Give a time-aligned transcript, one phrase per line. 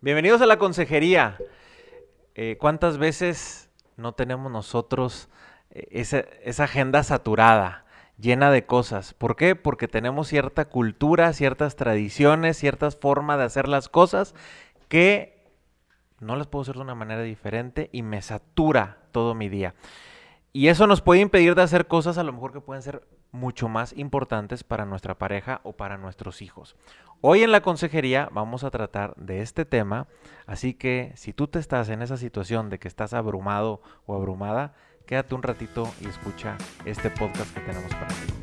[0.00, 1.38] Bienvenidos a la consejería.
[2.36, 5.28] Eh, ¿Cuántas veces no tenemos nosotros
[5.70, 7.84] eh, esa, esa agenda saturada,
[8.16, 9.12] llena de cosas?
[9.12, 9.56] ¿Por qué?
[9.56, 14.36] Porque tenemos cierta cultura, ciertas tradiciones, ciertas formas de hacer las cosas
[14.86, 15.50] que
[16.20, 19.74] no las puedo hacer de una manera diferente y me satura todo mi día.
[20.52, 23.02] Y eso nos puede impedir de hacer cosas a lo mejor que pueden ser
[23.32, 26.76] mucho más importantes para nuestra pareja o para nuestros hijos.
[27.20, 30.06] Hoy en la consejería vamos a tratar de este tema,
[30.46, 34.74] así que si tú te estás en esa situación de que estás abrumado o abrumada,
[35.04, 38.37] quédate un ratito y escucha este podcast que tenemos para ti.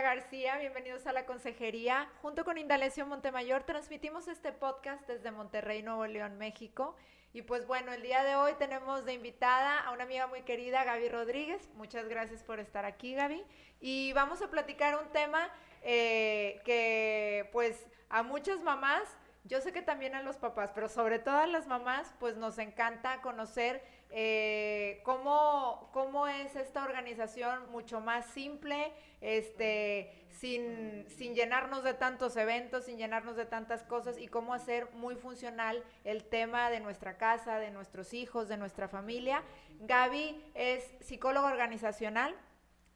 [0.00, 2.08] García, bienvenidos a la consejería.
[2.20, 6.96] Junto con Indalecio Montemayor transmitimos este podcast desde Monterrey, Nuevo León, México.
[7.32, 10.84] Y pues bueno, el día de hoy tenemos de invitada a una amiga muy querida,
[10.84, 11.68] Gaby Rodríguez.
[11.74, 13.44] Muchas gracias por estar aquí, Gaby.
[13.80, 15.48] Y vamos a platicar un tema
[15.82, 19.08] eh, que pues a muchas mamás,
[19.44, 22.56] yo sé que también a los papás, pero sobre todo a las mamás, pues nos
[22.58, 31.84] encanta conocer eh, cómo, cómo es esta organización mucho más simple, este, sin, sin, llenarnos
[31.84, 36.70] de tantos eventos, sin llenarnos de tantas cosas y cómo hacer muy funcional el tema
[36.70, 39.42] de nuestra casa, de nuestros hijos, de nuestra familia.
[39.80, 42.34] Gaby es psicóloga organizacional,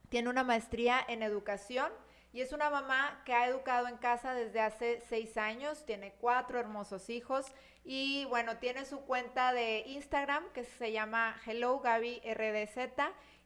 [0.09, 1.93] tiene una maestría en educación
[2.39, 6.61] y es una mamá que ha educado en casa desde hace seis años, tiene cuatro
[6.61, 7.47] hermosos hijos
[7.84, 12.22] y bueno, tiene su cuenta de Instagram que se llama Hello Gaby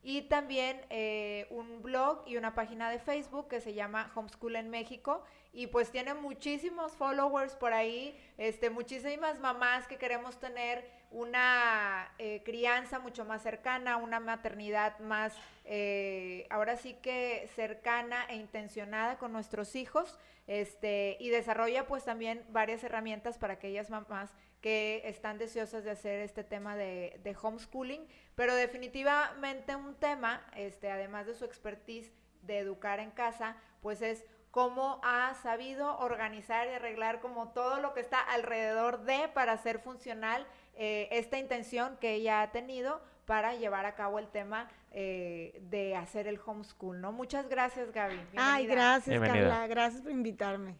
[0.03, 4.69] y también eh, un blog y una página de Facebook que se llama Homeschool en
[4.69, 12.11] México y pues tiene muchísimos followers por ahí, este, muchísimas mamás que queremos tener una
[12.19, 15.35] eh, crianza mucho más cercana, una maternidad más,
[15.65, 22.45] eh, ahora sí que cercana e intencionada con nuestros hijos, este, y desarrolla pues también
[22.49, 24.31] varias herramientas para aquellas mamás
[24.61, 30.91] que están deseosas de hacer este tema de, de homeschooling, pero definitivamente un tema, este,
[30.91, 32.13] además de su expertise
[32.43, 37.95] de educar en casa, pues es cómo ha sabido organizar y arreglar como todo lo
[37.95, 40.47] que está alrededor de para hacer funcional
[40.77, 45.97] eh, esta intención que ella ha tenido para llevar a cabo el tema eh, de
[45.97, 47.13] hacer el homeschool, ¿no?
[47.13, 48.21] Muchas gracias, Gaby.
[48.37, 49.67] Ay, gracias, Carla.
[49.67, 50.77] Gracias por invitarme.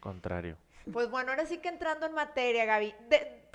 [0.00, 0.56] Contrario.
[0.90, 2.94] Pues bueno, ahora sí que entrando en materia, Gaby.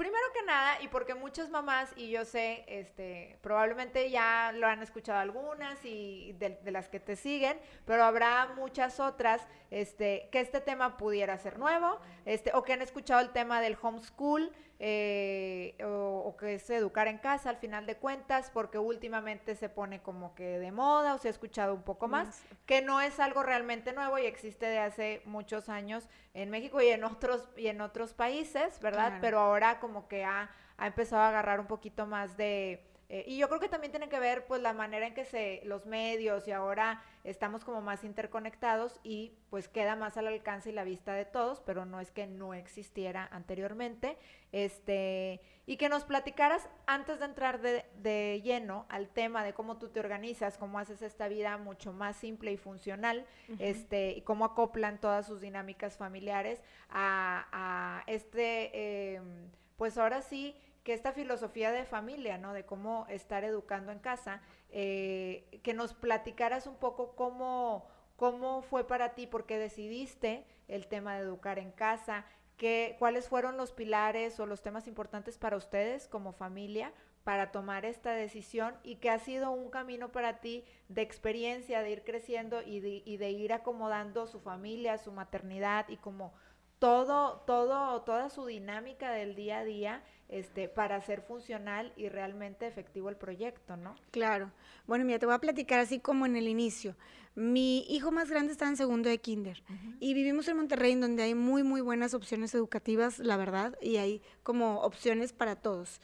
[0.01, 4.81] Primero que nada, y porque muchas mamás, y yo sé, este, probablemente ya lo han
[4.81, 10.59] escuchado algunas y de, las que te siguen, pero habrá muchas otras, este, que este
[10.59, 14.51] tema pudiera ser nuevo, este, o que han escuchado el tema del homeschool,
[14.83, 20.01] eh, o, que es educar en casa al final de cuentas, porque últimamente se pone
[20.01, 23.43] como que de moda o se ha escuchado un poco más, que no es algo
[23.43, 27.79] realmente nuevo y existe de hace muchos años en México y en otros, y en
[27.79, 29.19] otros países, ¿verdad?
[29.21, 33.37] Pero ahora como que ha, ha empezado a agarrar un poquito más de eh, y
[33.37, 36.47] yo creo que también tiene que ver pues la manera en que se los medios
[36.47, 41.13] y ahora estamos como más interconectados y pues queda más al alcance y la vista
[41.13, 44.17] de todos, pero no es que no existiera anteriormente.
[44.53, 49.89] Este, y que nos platicaras antes de entrar de, lleno al tema de cómo tú
[49.89, 53.25] te organizas, cómo haces esta vida mucho más simple y funcional,
[53.59, 60.93] este, y cómo acoplan todas sus dinámicas familiares a, este, em, pues ahora sí, que
[60.93, 62.53] esta filosofía de familia, ¿no?
[62.53, 68.87] De cómo estar educando en casa, eh, que nos platicaras un poco cómo, cómo fue
[68.87, 72.25] para ti, por qué decidiste el tema de educar en casa,
[72.57, 76.93] qué, cuáles fueron los pilares o los temas importantes para ustedes como familia
[77.23, 81.91] para tomar esta decisión y que ha sido un camino para ti de experiencia, de
[81.91, 86.33] ir creciendo y de, y de ir acomodando su familia, su maternidad y como
[86.81, 92.65] todo, todo, toda su dinámica del día a día este, para hacer funcional y realmente
[92.65, 93.93] efectivo el proyecto, ¿no?
[94.09, 94.51] Claro.
[94.87, 96.95] Bueno, mira, te voy a platicar así como en el inicio.
[97.35, 99.61] Mi hijo más grande está en segundo de kinder
[99.99, 104.23] y vivimos en Monterrey donde hay muy, muy buenas opciones educativas, la verdad, y hay
[104.41, 106.01] como opciones para todos.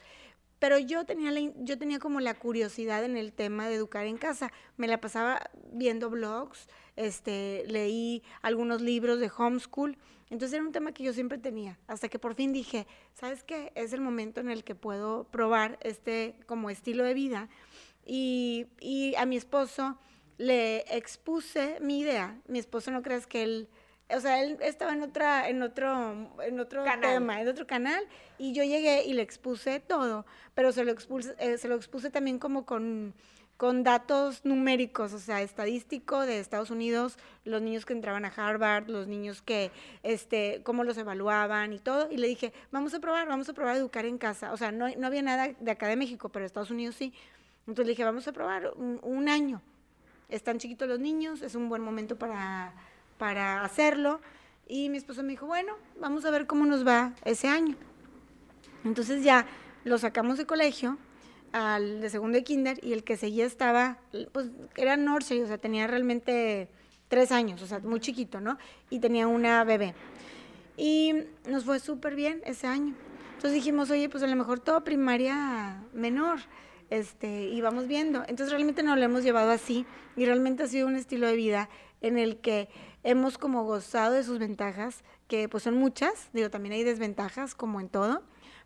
[0.60, 4.52] Pero yo tenía, yo tenía como la curiosidad en el tema de educar en casa.
[4.78, 9.98] Me la pasaba viendo blogs, este, leí algunos libros de homeschool
[10.30, 13.72] entonces era un tema que yo siempre tenía, hasta que por fin dije, ¿sabes qué?
[13.76, 17.50] Es el momento en el que puedo probar este como estilo de vida.
[18.06, 18.68] Y,
[19.18, 19.98] a mi esposo
[20.38, 22.40] le expuse mi idea.
[22.48, 23.70] Mi esposo no crees que él,
[24.10, 28.04] o sea, él estaba en otra, en otro, en otro tema, en otro canal,
[28.38, 32.10] y yo llegué y le expuse todo, pero se lo expuse, eh, se lo expuse
[32.10, 33.14] también como con
[33.57, 38.88] con datos numéricos, o sea, estadístico de Estados Unidos, los niños que entraban a Harvard,
[38.88, 39.71] los niños que,
[40.04, 42.07] este, cómo los evaluaban y todo.
[42.12, 44.54] Y le dije, vamos a probar, vamos a probar a educar en casa.
[44.54, 47.13] O sea, no, no había nada de acá de México, pero Estados Unidos sí.
[47.62, 49.62] Entonces le dije, vamos a probar un, año.
[50.30, 52.74] Están chiquitos los niños, es un buen momento para,
[53.18, 54.21] para hacerlo.
[54.68, 57.75] Y mi esposo me dijo, bueno, vamos a ver cómo nos va ese año.
[58.86, 59.48] Entonces ya
[59.83, 60.98] lo sacamos de colegio
[61.52, 64.00] al de segundo de kinder y el que seguía estaba,
[64.32, 66.70] pues era nursery, o sea, tenía realmente
[67.08, 68.58] tres años, o sea, muy chiquito, ¿no?
[68.90, 69.94] Y tenía una bebé.
[70.76, 71.14] Y
[71.48, 72.94] nos fue súper bien ese año.
[73.30, 76.40] Entonces dijimos, oye, pues a lo mejor todo primaria menor,
[76.90, 78.20] este, y vamos viendo.
[78.22, 79.86] Entonces realmente nos lo hemos llevado así
[80.16, 81.70] y realmente ha sido un estilo de vida
[82.02, 82.70] en el que
[83.04, 87.80] hemos como gozado de sus ventajas, que pues son muchas, digo, también hay desventajas como
[87.80, 88.24] en todo,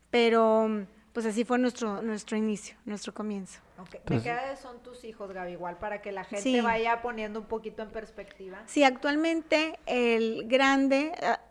[0.09, 3.59] pero pues así fue nuestro, nuestro inicio, nuestro comienzo.
[3.91, 5.53] ¿De qué edad son tus hijos, Gaby?
[5.53, 8.61] Igual para que la gente vaya poniendo un poquito en perspectiva.
[8.67, 11.41] Sí, actualmente el grande ah,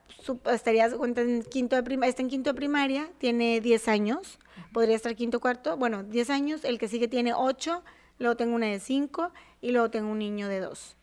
[0.52, 4.38] estaría en quinto de prima, está en quinto de primaria, tiene 10 años,
[4.72, 7.82] podría estar quinto cuarto, bueno, 10 años, el que sigue tiene 8,
[8.18, 10.96] luego tengo una de 5 y luego tengo un niño de 2.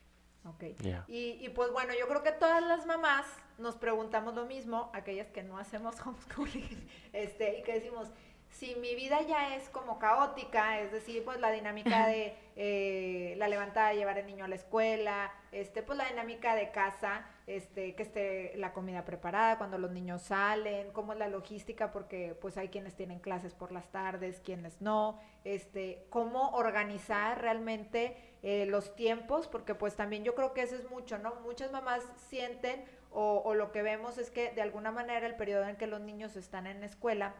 [0.45, 0.63] Ok.
[1.07, 3.25] Y, y pues bueno, yo creo que todas las mamás
[3.57, 8.09] nos preguntamos lo mismo, aquellas que no hacemos homeschooling, este, y que decimos,
[8.57, 13.47] si mi vida ya es como caótica, es decir, pues la dinámica de eh, la
[13.47, 17.93] levantada de llevar el niño a la escuela, este, pues la dinámica de casa, este,
[17.93, 22.57] que esté la comida preparada cuando los niños salen, cómo es la logística, porque pues
[22.57, 28.95] hay quienes tienen clases por las tardes, quienes no, este, cómo organizar realmente eh, los
[28.95, 31.35] tiempos, porque pues también yo creo que eso es mucho, ¿no?
[31.41, 35.67] Muchas mamás sienten o, o lo que vemos es que de alguna manera el periodo
[35.67, 37.35] en que los niños están en escuela,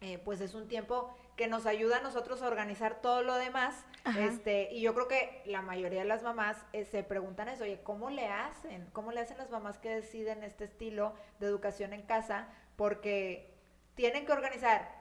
[0.00, 3.84] eh, pues es un tiempo que nos ayuda a nosotros a organizar todo lo demás.
[4.18, 7.80] Este, y yo creo que la mayoría de las mamás eh, se preguntan eso, oye,
[7.82, 8.88] ¿cómo le hacen?
[8.92, 12.48] ¿Cómo le hacen las mamás que deciden este estilo de educación en casa?
[12.76, 13.54] Porque
[13.94, 14.94] tienen que organizar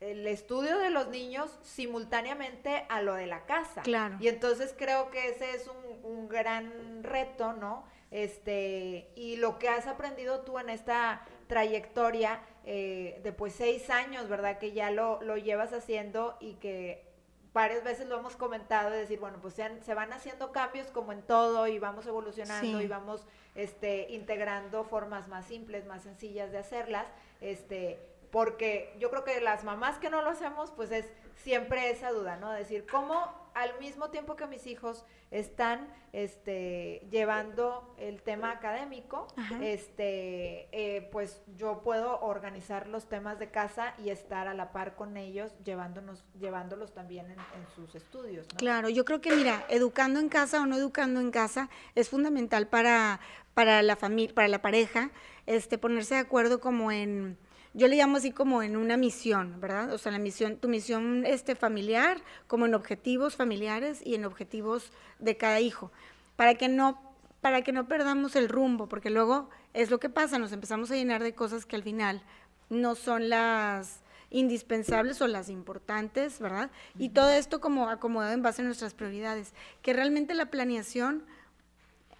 [0.00, 3.82] el estudio de los niños simultáneamente a lo de la casa.
[3.82, 4.16] Claro.
[4.20, 7.84] Y entonces creo que ese es un, un gran reto, ¿no?
[8.10, 14.28] Este, y lo que has aprendido tú en esta trayectoria eh, de pues seis años,
[14.28, 14.58] ¿verdad?
[14.58, 17.04] Que ya lo, lo, llevas haciendo y que
[17.52, 21.12] varias veces lo hemos comentado, de decir, bueno, pues se, se van haciendo cambios como
[21.12, 26.58] en todo y vamos evolucionando y vamos este, integrando formas más simples, más sencillas de
[26.58, 27.06] hacerlas,
[27.40, 27.98] este,
[28.30, 32.36] porque yo creo que las mamás que no lo hacemos, pues es siempre esa duda,
[32.36, 32.50] ¿no?
[32.52, 39.26] decir, ¿cómo al mismo tiempo que mis hijos están este, llevando el tema académico,
[39.62, 44.94] este, eh, pues yo puedo organizar los temas de casa y estar a la par
[44.94, 47.38] con ellos, llevándonos, llevándolos también en,
[47.74, 48.46] sus estudios.
[48.56, 52.66] Claro, yo creo que mira, educando en casa o no educando en casa es fundamental
[52.66, 53.20] para,
[53.54, 55.10] para la familia, para la pareja,
[55.46, 57.38] este, ponerse de acuerdo como en
[57.74, 59.92] yo le llamo así como en una misión, ¿verdad?
[59.92, 64.92] O sea, la misión, tu misión este, familiar, como en objetivos familiares y en objetivos
[65.18, 65.90] de cada hijo,
[66.36, 67.00] para que no,
[67.40, 70.96] para que no perdamos el rumbo, porque luego es lo que pasa, nos empezamos a
[70.96, 72.22] llenar de cosas que al final
[72.68, 76.70] no son las indispensables o las importantes, ¿verdad?
[76.98, 81.24] Y todo esto como acomodado en base a nuestras prioridades, que realmente la planeación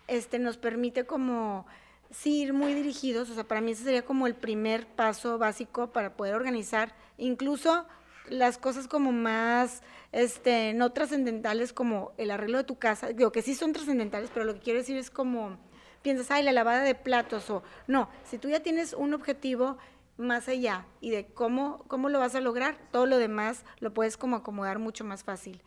[0.09, 1.67] este, nos permite como
[2.13, 5.93] sí ir muy dirigidos, o sea, para mí ese sería como el primer paso básico
[5.93, 7.87] para poder organizar incluso
[8.29, 13.43] las cosas como más este no trascendentales como el arreglo de tu casa, digo que
[13.43, 15.59] sí son trascendentales, pero lo que quiero decir es como
[16.03, 19.79] piensas, ay, la lavada de platos o no, si tú ya tienes un objetivo
[20.19, 24.17] más allá y de cómo, cómo lo vas a lograr, todo lo demás lo puedes
[24.17, 25.63] como acomodar mucho más fácil.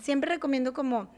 [0.00, 1.08] Siempre recomiendo como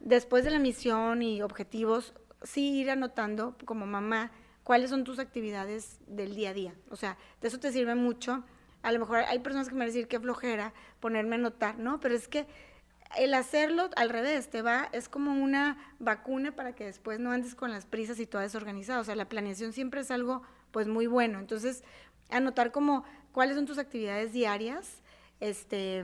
[0.00, 4.30] después de la misión y objetivos, sí ir anotando como mamá
[4.64, 6.74] cuáles son tus actividades del día a día.
[6.90, 8.44] O sea, de eso te sirve mucho.
[8.82, 11.78] A lo mejor hay personas que me van a decir qué flojera ponerme a anotar,
[11.78, 12.00] ¿no?
[12.00, 12.46] Pero es que
[13.16, 17.54] el hacerlo al revés, te va, es como una vacuna para que después no andes
[17.54, 19.00] con las prisas y todo desorganizado.
[19.00, 21.38] O sea, la planeación siempre es algo pues muy bueno.
[21.38, 21.84] Entonces,
[22.30, 25.02] anotar como cuáles son tus actividades diarias,
[25.40, 26.02] este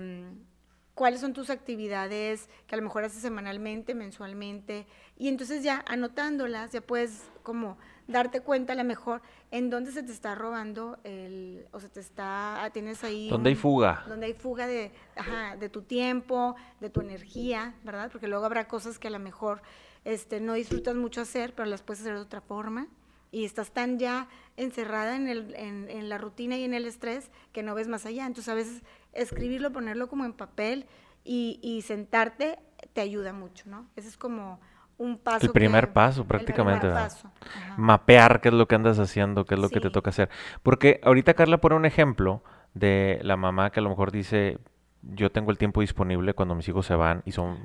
[0.98, 4.84] cuáles son tus actividades que a lo mejor haces semanalmente, mensualmente,
[5.16, 7.78] y entonces ya anotándolas, ya puedes como
[8.08, 12.00] darte cuenta a lo mejor en dónde se te está robando el, o se te
[12.00, 13.30] está, ah, tienes ahí...
[13.30, 14.06] ¿Dónde hay fuga?
[14.08, 18.10] Donde hay fuga de, ajá, de tu tiempo, de tu energía, ¿verdad?
[18.10, 19.62] Porque luego habrá cosas que a lo mejor
[20.04, 22.88] este, no disfrutas mucho hacer, pero las puedes hacer de otra forma.
[23.30, 27.30] Y estás tan ya encerrada en, el, en, en la rutina y en el estrés
[27.52, 28.26] que no ves más allá.
[28.26, 28.82] Entonces a veces
[29.12, 30.86] escribirlo, ponerlo como en papel
[31.24, 32.58] y, y sentarte
[32.94, 33.86] te ayuda mucho, ¿no?
[33.96, 34.60] Ese es como
[34.96, 35.46] un paso.
[35.46, 36.80] El primer que- paso, el prácticamente.
[36.80, 37.10] primer ¿verdad?
[37.12, 37.30] paso.
[37.76, 40.30] Mapear qué es lo que andas haciendo, qué es lo que te toca hacer.
[40.62, 42.42] Porque ahorita Carla pone un ejemplo
[42.74, 44.58] de la mamá que a lo mejor dice,
[45.02, 47.58] yo tengo el tiempo disponible cuando mis hijos se van y son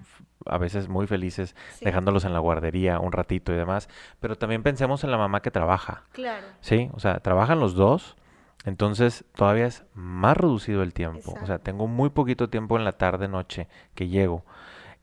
[0.45, 1.85] a veces muy felices Sí.
[1.85, 3.89] dejándolos en la guardería un ratito y demás.
[4.19, 6.03] Pero también pensemos en la mamá que trabaja.
[6.11, 6.45] Claro.
[6.61, 8.15] Sí, o sea, trabajan los dos,
[8.65, 11.35] entonces todavía es más reducido el tiempo.
[11.41, 14.45] O sea, tengo muy poquito tiempo en la tarde, noche que llego.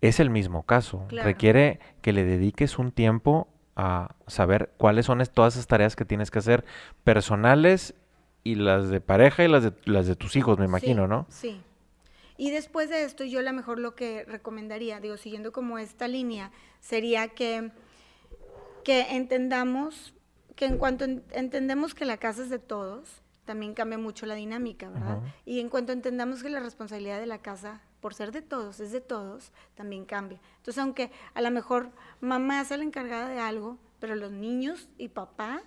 [0.01, 1.05] Es el mismo caso.
[1.09, 1.27] Claro.
[1.27, 6.31] Requiere que le dediques un tiempo a saber cuáles son todas esas tareas que tienes
[6.31, 6.65] que hacer
[7.05, 7.95] personales
[8.43, 11.27] y las de pareja y las de, las de tus hijos, me imagino, Sí, ¿no?
[11.29, 11.63] Sí.
[12.41, 16.09] Y después de esto, yo a lo mejor lo que recomendaría, digo, siguiendo como esta
[16.09, 17.71] línea, sería que,
[18.83, 20.15] que entendamos
[20.57, 24.35] que en cuanto en- entendemos que la casa es de todos, también cambia mucho la
[24.35, 25.19] dinámica, ¿verdad?
[25.45, 28.91] Y en cuanto entendamos que la responsabilidad de la casa, por ser de todos, es
[28.93, 30.41] de todos, también cambia.
[30.59, 35.09] Entonces, aunque a lo mejor mamá sea la encargada de algo, pero los niños y
[35.09, 35.63] papá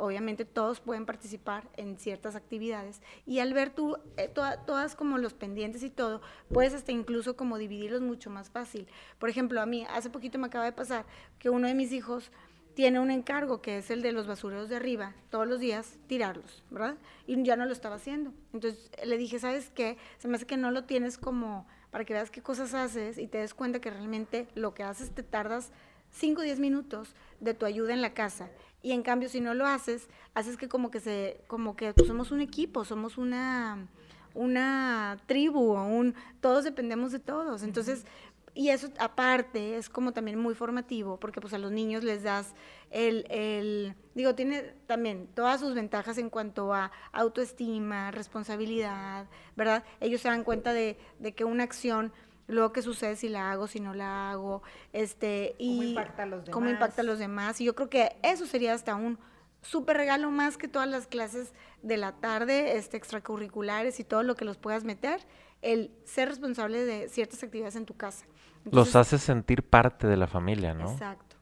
[0.00, 5.18] obviamente todos pueden participar en ciertas actividades y al ver tú eh, toda- todas como
[5.18, 6.20] los pendientes y todo,
[6.52, 8.86] puedes hasta incluso como dividirlos mucho más fácil.
[9.18, 11.04] Por ejemplo, a mí hace poquito me acaba de pasar
[11.38, 12.32] que uno de mis hijos
[12.74, 16.62] tiene un encargo que es el de los basureros de arriba, todos los días tirarlos,
[16.70, 16.96] ¿verdad?
[17.26, 18.32] Y ya no lo estaba haciendo.
[18.52, 19.98] Entonces le dije, ¿sabes qué?
[20.18, 23.26] Se me hace que no lo tienes como para que veas qué cosas haces y
[23.26, 25.72] te des cuenta que realmente lo que haces te tardas
[26.12, 28.48] 5 o 10 minutos de tu ayuda en la casa.
[28.82, 32.08] Y en cambio, si no lo haces, haces que como que se, como que pues,
[32.08, 33.88] somos un equipo, somos una,
[34.34, 37.62] una tribu, o un, todos dependemos de todos.
[37.62, 38.06] Entonces,
[38.54, 42.54] y eso aparte es como también muy formativo, porque pues a los niños les das
[42.90, 49.84] el, el, digo, tiene también todas sus ventajas en cuanto a autoestima, responsabilidad, ¿verdad?
[50.00, 52.12] Ellos se dan cuenta de, de que una acción
[52.50, 56.26] luego qué sucede si la hago, si no la hago, este, y ¿Cómo impacta a
[56.26, 57.06] los cómo impacta a demás?
[57.06, 57.60] los demás.
[57.60, 59.18] Y yo creo que eso sería hasta un
[59.62, 61.52] súper regalo más que todas las clases
[61.82, 65.20] de la tarde, este, extracurriculares y todo lo que los puedas meter,
[65.62, 68.26] el ser responsable de ciertas actividades en tu casa.
[68.70, 70.90] Los haces sentir parte de la familia, ¿no?
[70.92, 71.36] Exacto.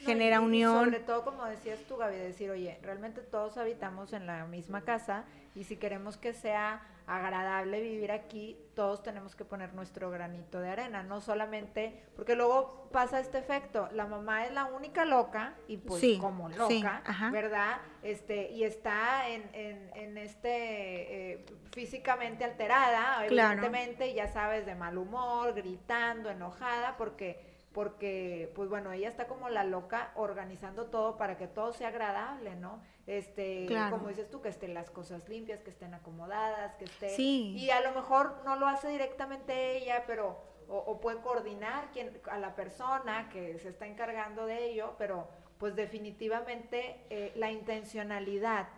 [0.00, 0.84] No, Genera y unión.
[0.84, 5.24] Sobre todo, como decías tú, Gaby, decir, oye, realmente todos habitamos en la misma casa
[5.54, 10.70] y si queremos que sea agradable vivir aquí, todos tenemos que poner nuestro granito de
[10.70, 15.76] arena, no solamente, porque luego pasa este efecto, la mamá es la única loca y
[15.76, 17.02] pues Sí, como loca.
[17.30, 17.78] ¿verdad?
[18.02, 24.96] Este, y está en, en, en este eh, físicamente alterada, evidentemente, ya sabes, de mal
[24.98, 31.36] humor, gritando, enojada, porque porque pues bueno, ella está como la loca organizando todo para
[31.36, 32.82] que todo sea agradable, ¿no?
[33.06, 33.96] Este, Claro.
[33.96, 37.54] como dices tú, que estén las cosas limpias, que estén acomodadas, que esté Sí.
[37.56, 40.38] y a lo mejor no lo hace directamente ella, pero
[40.68, 45.28] o, o puede coordinar quien, a la persona que se está encargando de ello, pero
[45.58, 48.68] pues definitivamente eh, la intencionalidad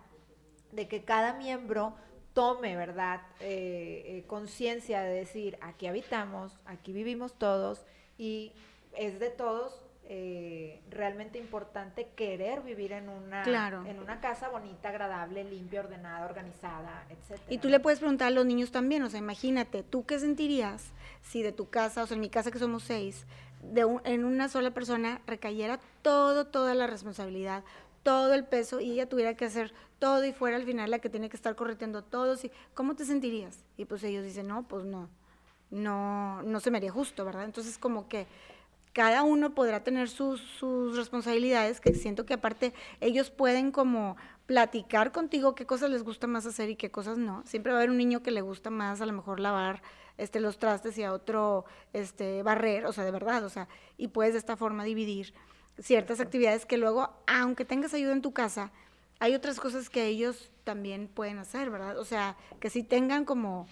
[0.71, 1.95] de que cada miembro
[2.33, 3.21] tome, ¿verdad?
[3.39, 7.85] Eh, eh, conciencia de decir, aquí habitamos, aquí vivimos todos
[8.17, 8.51] y
[8.97, 13.83] es de todos eh, realmente importante querer vivir en una, Claro.
[13.87, 17.47] en una casa bonita, agradable, limpia, ordenada, organizada, etcétera.
[17.49, 20.83] Y tú le puedes preguntar a los niños también, o sea, imagínate, ¿tú qué sentirías
[21.23, 23.25] si de tu casa, o sea, en mi casa que somos seis,
[23.63, 27.63] de un- en una sola persona recayera todo, toda la responsabilidad,
[28.03, 31.09] todo el peso y ella tuviera que hacer todo y fuera al final la que
[31.09, 32.37] tiene que estar correteando todo?
[32.37, 33.57] sí, ¿Cómo te sentirías?
[33.75, 35.09] Y pues ellos dicen, no, pues no,
[35.71, 37.45] no, no se me haría justo, ¿verdad?
[37.45, 38.27] Entonces como que
[38.95, 45.11] cada uno podrá tener sus, sus responsabilidades, que siento que aparte ellos pueden como platicar
[45.11, 47.43] contigo qué cosas les gusta más hacer y qué cosas no.
[47.45, 49.81] Siempre va a haber un niño que le gusta más a lo mejor lavar
[50.17, 54.07] este, los trastes y a otro este, barrer, o sea, de verdad, o sea, y
[54.07, 55.33] puedes de esta forma dividir
[55.77, 58.71] ciertas actividades que luego, aunque tengas ayuda en tu casa,
[59.19, 61.99] hay otras cosas que ellos también pueden hacer, ¿verdad?
[61.99, 63.67] O sea, que si tengan como,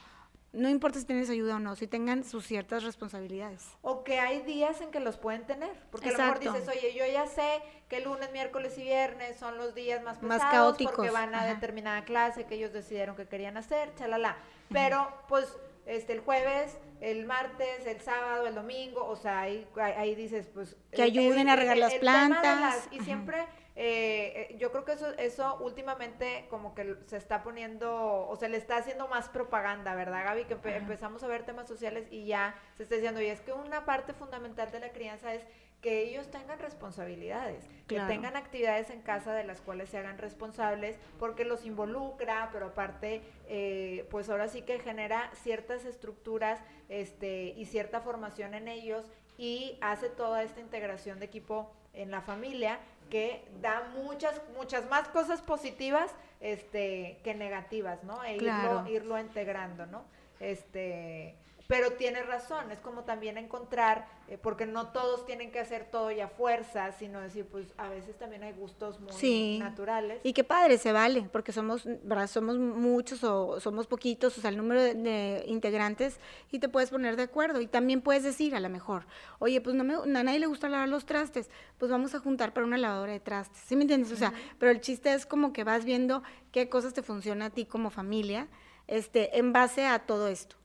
[0.54, 3.68] no importa si tienes ayuda o no, si tengan sus ciertas responsabilidades.
[3.82, 5.76] O que hay días en que los pueden tener.
[5.92, 9.58] Porque a lo mejor dices, oye, yo ya sé que lunes, miércoles y viernes son
[9.58, 11.54] los días más Más pesados porque caóticos, van a ajá.
[11.56, 14.38] determinada clase que ellos decidieron que querían hacer, chalala.
[14.70, 20.16] Pero, pues, este, el jueves el martes, el sábado, el domingo, o sea, ahí, ahí
[20.16, 20.78] dices, pues...
[20.92, 22.88] Que ayuden a regar las plantas.
[22.92, 23.46] y siempre
[23.76, 28.50] eh, eh, yo creo que eso, eso últimamente como que se está poniendo, o se
[28.50, 30.46] le está haciendo más propaganda, ¿verdad, Gaby?
[30.46, 33.86] Que empezamos a ver temas sociales y ya se está diciendo, y es que una
[33.86, 35.44] parte fundamental de la crianza es
[35.82, 40.98] que ellos tengan responsabilidades, que tengan actividades en casa de las cuales se hagan responsables,
[41.20, 47.66] porque los involucra, pero aparte, eh, pues ahora sí que genera ciertas estructuras este, y
[47.66, 53.46] cierta formación en ellos y hace toda esta integración de equipo en la familia que
[53.62, 58.24] da muchas, muchas más cosas positivas este, que negativas, ¿no?
[58.24, 60.04] E irlo, irlo integrando, ¿no?
[60.40, 61.36] Este,
[61.68, 66.12] pero tiene razón, es como también encontrar, eh, porque no todos tienen que hacer todo
[66.12, 70.20] y a fuerza, sino decir, pues a veces también hay gustos muy naturales.
[70.24, 72.28] Y qué padre, se vale, porque somos, ¿verdad?
[72.28, 76.20] somos muchos o somos poquitos, o sea, el número de, integrantes,
[76.52, 77.62] y te puedes poner de acuerdo.
[77.62, 79.06] Y también puedes decir, a lo mejor,
[79.40, 82.54] oye, pues no me, a nadie le gusta lavar los trastes, pues vamos a juntar
[82.54, 84.12] para una lavadora de trastes, ¿sí me entiendes?
[84.12, 87.50] O sea, pero el chiste es como que vas viendo qué cosas te funcionan a
[87.50, 88.48] ti como familia,
[88.88, 90.58] este, en base a todo esto.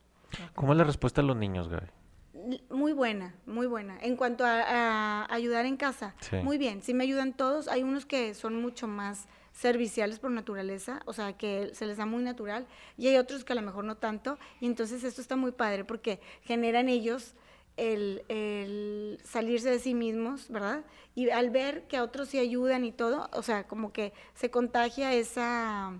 [0.55, 1.87] ¿Cómo es la respuesta a los niños, Gaby?
[2.69, 3.97] Muy buena, muy buena.
[4.01, 6.81] En cuanto a, ayudar en casa, muy bien.
[6.81, 7.67] Sí me ayudan todos.
[7.67, 12.05] Hay unos que son mucho más serviciales por naturaleza, o sea, que se les da
[12.05, 12.65] muy natural,
[12.97, 15.83] y hay otros que a lo mejor no tanto, y entonces esto está muy padre
[15.83, 17.33] porque generan ellos
[17.75, 20.85] el, el, salirse de sí mismos, ¿verdad?
[21.13, 24.49] Y al ver que a otros sí ayudan y todo, o sea, como que se
[24.49, 25.99] contagia esa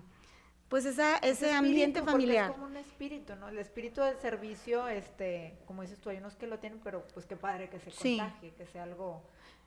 [0.70, 2.46] pues esa, ese, ambiente familiar.
[2.46, 3.48] Es como un espíritu, ¿no?
[3.48, 7.26] El espíritu del servicio, este, como dices tú, hay unos que lo tienen, pero pues
[7.26, 9.22] qué padre que se contagie, que sea algo...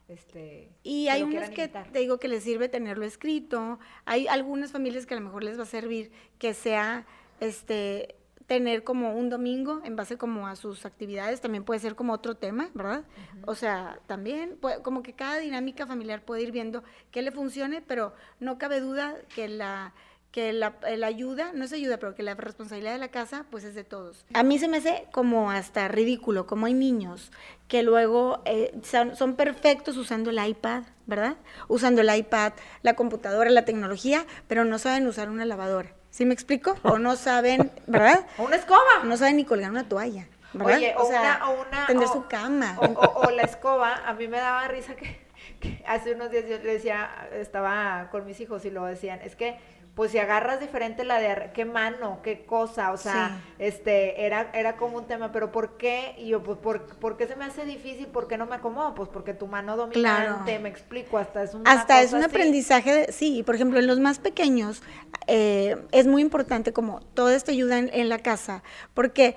[0.07, 5.05] Este, y hay unos que te digo que les sirve tenerlo escrito, hay algunas familias
[5.05, 7.05] que a lo mejor les va a servir que sea
[7.39, 8.15] este
[8.47, 12.35] tener como un domingo en base como a sus actividades, también puede ser como otro
[12.35, 13.05] tema, ¿verdad?
[13.45, 18.13] O sea, también como que cada dinámica familiar puede ir viendo qué le funcione, pero
[18.41, 19.93] no cabe duda que la
[20.33, 20.73] que la,
[21.05, 24.25] ayuda, no es ayuda, pero que la responsabilidad de la casa, pues es de todos.
[24.33, 27.31] A mí se me hace como hasta ridículo, como hay niños
[27.67, 31.35] que luego eh, son, perfectos usando el iPad, ¿verdad?
[31.67, 35.93] Usando el iPad, la computadora, la tecnología, pero no saben usar una lavadora.
[36.09, 36.77] ¿Sí me explico?
[36.81, 38.25] O no saben, ¿verdad?
[38.39, 39.03] O una escoba.
[39.03, 40.27] No saben ni colgar una toalla.
[40.53, 40.77] ¿verdad?
[40.77, 42.75] Oye, o, una, o una, tender su cama.
[42.79, 45.27] O, la escoba, a mí me daba risa que,
[45.59, 49.35] que hace unos días yo le decía, estaba con mis hijos y lo decían, es
[49.35, 49.59] que
[49.95, 54.75] pues si agarras diferente la de qué mano, qué cosa, o sea, este, era, era
[54.75, 56.15] como un tema, pero ¿por qué?
[56.17, 58.07] Y yo, pues, ¿por, qué se me hace difícil?
[58.07, 58.95] ¿Por qué no me acomodo?
[58.95, 63.43] Pues porque tu mano dominante, me explico, hasta es un Hasta es un aprendizaje, sí,
[63.43, 64.81] por ejemplo, en los más pequeños
[65.27, 68.63] eh, es muy importante como toda esta ayuda en la casa,
[68.95, 69.35] porque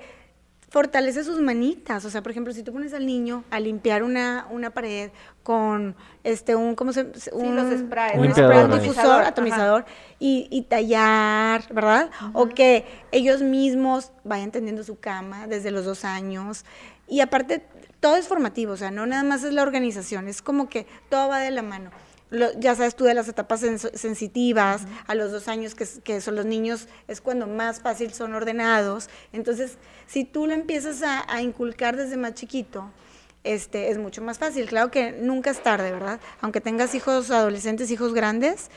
[0.69, 2.03] fortalece sus manitas.
[2.05, 5.11] O sea, por ejemplo, si tú pones al niño a limpiar una, una pared
[5.43, 9.85] con este un ¿cómo se un, los sprays, un spray difusor, atomizador
[10.19, 12.09] y, y, tallar, ¿verdad?
[12.33, 16.65] O que ellos mismos vayan tendiendo su cama desde los dos años.
[17.07, 17.65] Y aparte,
[18.01, 21.29] todo es formativo, o sea, no nada más es la organización, es como que todo
[21.29, 21.91] va de la mano
[22.31, 23.61] ya sabes tú de las etapas
[23.93, 29.09] sensitivas, a los dos años que, son los niños, es cuando más fácil son ordenados.
[29.31, 32.91] Entonces, si tú lo empiezas a, inculcar desde más chiquito,
[33.43, 34.67] este, es mucho más fácil.
[34.67, 36.19] Claro que nunca es tarde, ¿verdad?
[36.41, 38.69] Aunque tengas hijos adolescentes, hijos grandes,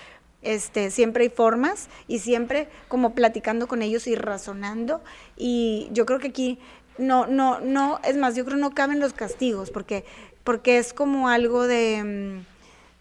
[0.42, 5.02] este, siempre hay formas y siempre como platicando con ellos y razonando.
[5.36, 6.58] Y yo creo que aquí
[6.98, 10.04] no, no, no, es más, yo creo no caben los castigos, porque,
[10.44, 12.44] porque es como algo de...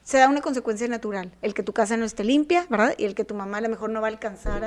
[0.10, 2.96] Se da una consecuencia natural, el que tu casa no esté limpia, ¿verdad?
[2.98, 4.64] Y el que tu mamá a lo mejor no va a alcanzar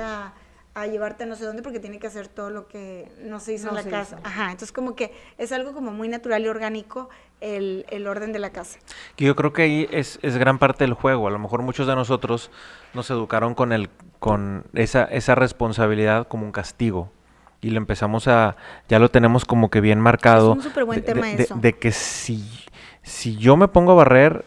[0.73, 3.51] a, llevarte a no sé dónde porque tiene que hacer todo lo que no se
[3.51, 4.19] hizo en la casa.
[4.23, 7.09] Ajá, entonces como que es algo como muy natural y orgánico
[7.41, 8.79] el, orden de la casa.
[9.17, 11.27] yo creo que ahí es, es, gran parte del juego.
[11.27, 12.49] A lo mejor muchos de nosotros
[12.93, 17.11] nos educaron con, el, con esa, esa responsabilidad como un castigo.
[17.59, 18.55] Y lo empezamos a,
[18.87, 20.51] ya lo tenemos como que bien marcado.
[20.51, 21.55] Es un súper buen tema de, eso.
[21.55, 22.49] De, que si,
[23.01, 24.45] si yo me pongo a barrer,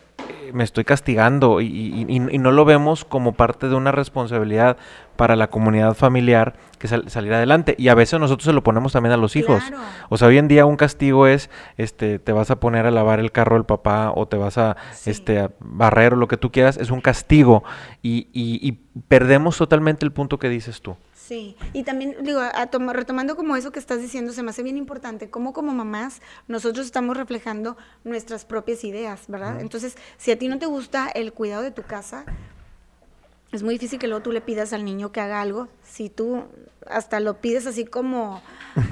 [0.53, 2.05] me estoy castigando y,
[2.39, 4.77] no lo vemos como parte de una responsabilidad
[5.17, 7.75] para la comunidad familiar que salir adelante.
[7.79, 9.63] Y a veces nosotros se lo ponemos también a los hijos.
[10.09, 13.21] O sea, hoy en día un castigo es, este, te vas a poner a lavar
[13.21, 16.77] el carro del papá o te vas a, este, barrer o lo que tú quieras,
[16.77, 17.65] es un castigo.
[18.03, 18.73] Y, y
[19.09, 20.97] perdemos totalmente el punto que dices tú.
[21.27, 24.77] Sí, y también digo, a retomando como eso que estás diciendo, se me hace bien
[24.77, 29.61] importante, cómo como mamás nosotros estamos reflejando nuestras propias ideas, ¿verdad?
[29.61, 32.25] Entonces, si a ti no te gusta el cuidado de tu casa,
[33.51, 35.67] es muy difícil que luego tú le pidas al niño que haga algo.
[35.83, 36.45] Si tú
[36.87, 38.41] hasta lo pides así como,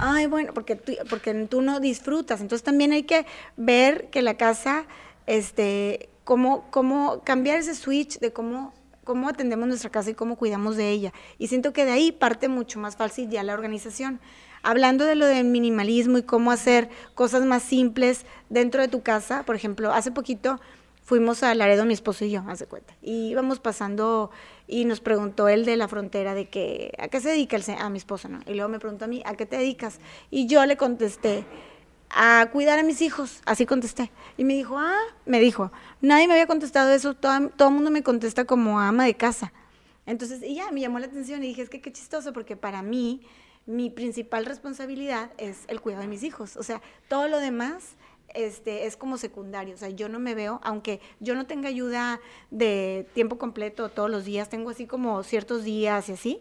[0.01, 2.41] ay, bueno, porque tú, porque tú no disfrutas.
[2.41, 4.87] Entonces también hay que ver que la casa,
[5.27, 8.73] este, cómo, cómo cambiar ese switch de cómo,
[9.05, 11.13] cómo atendemos nuestra casa y cómo cuidamos de ella.
[11.39, 14.21] Y siento que de ahí parte mucho más fácil ya la organización.
[14.63, 19.43] Hablando de lo del minimalismo y cómo hacer cosas más simples dentro de tu casa,
[19.45, 20.59] por ejemplo, hace poquito
[21.05, 22.95] fuimos a Laredo, mi esposo y yo, hace cuenta.
[23.03, 24.31] Y íbamos pasando
[24.67, 27.91] y nos preguntó él de la frontera de que, ¿a qué se dedica el, a
[27.91, 28.29] mi esposo?
[28.29, 28.41] ¿no?
[28.47, 30.01] Y luego me preguntó a mí, ¿a qué te dedicas?
[30.31, 31.45] Y yo le contesté,
[32.11, 34.11] a cuidar a mis hijos, así contesté.
[34.37, 37.91] Y me dijo, ah, me dijo, nadie me había contestado eso, todo, todo el mundo
[37.91, 39.53] me contesta como ama de casa.
[40.07, 42.83] Entonces, y ya, me llamó la atención y dije, es que qué chistoso, porque para
[42.83, 43.23] mí,
[43.67, 46.57] mi principal responsabilidad es el cuidado de mis hijos.
[46.57, 47.97] O sea, todo lo demás
[48.35, 49.75] este, es como secundario.
[49.75, 54.11] O sea, yo no me veo, aunque yo no tenga ayuda de tiempo completo todos
[54.11, 56.41] los días, tengo así como ciertos días y así.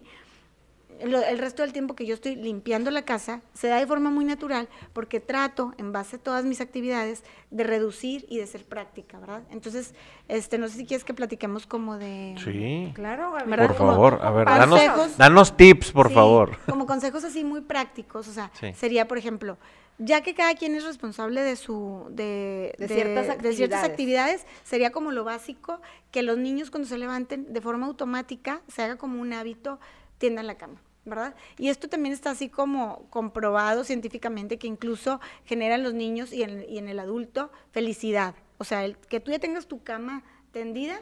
[1.00, 4.26] El resto del tiempo que yo estoy limpiando la casa se da de forma muy
[4.26, 9.20] natural porque trato, en base a todas mis actividades, de reducir y de ser práctica,
[9.20, 9.44] ¿verdad?
[9.52, 9.94] Entonces,
[10.28, 12.36] este, no sé si quieres que platiquemos como de...
[12.44, 12.92] Sí.
[12.94, 13.68] Claro, ¿verdad?
[13.68, 16.58] Por favor, a ver, danos, danos, tips, por favor.
[16.70, 19.58] Como consejos así muy prácticos, o sea, sería, por ejemplo,
[20.00, 23.58] ya que cada quien es responsable de su de, ciertas actividades.
[23.58, 25.80] ciertas actividades, sería como lo básico
[26.12, 29.80] que los niños cuando se levanten de forma automática se haga como un hábito
[30.24, 30.82] tiendan la cama.
[31.06, 31.36] ¿verdad?
[31.58, 36.44] Y esto también está así como comprobado científicamente que incluso genera en los niños y
[36.44, 38.36] en, y en el adulto felicidad.
[38.58, 41.02] O sea, el, que tú ya tengas tu cama tendida,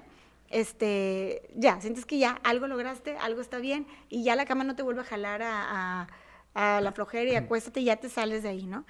[0.50, 4.76] este, ya, sientes que ya algo lograste, algo está bien y ya la cama no
[4.76, 6.08] te vuelve a jalar a
[6.54, 8.86] a la flojera y acuéstate y ya te sales de ahí, ¿no?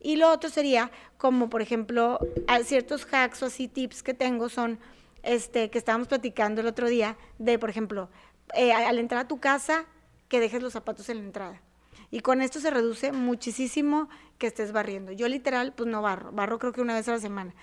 [0.00, 2.18] Y lo otro sería como, por ejemplo,
[2.64, 4.78] ciertos hacks o así tips que tengo son,
[5.22, 8.10] este, que estábamos platicando el otro día, de, por ejemplo,
[8.54, 9.84] eh, al entrar a tu casa,
[10.28, 11.60] que dejes los zapatos en la entrada.
[12.10, 15.12] Y con esto se reduce muchísimo que estés barriendo.
[15.12, 17.54] Yo literal, pues no barro, barro creo que una vez a la semana.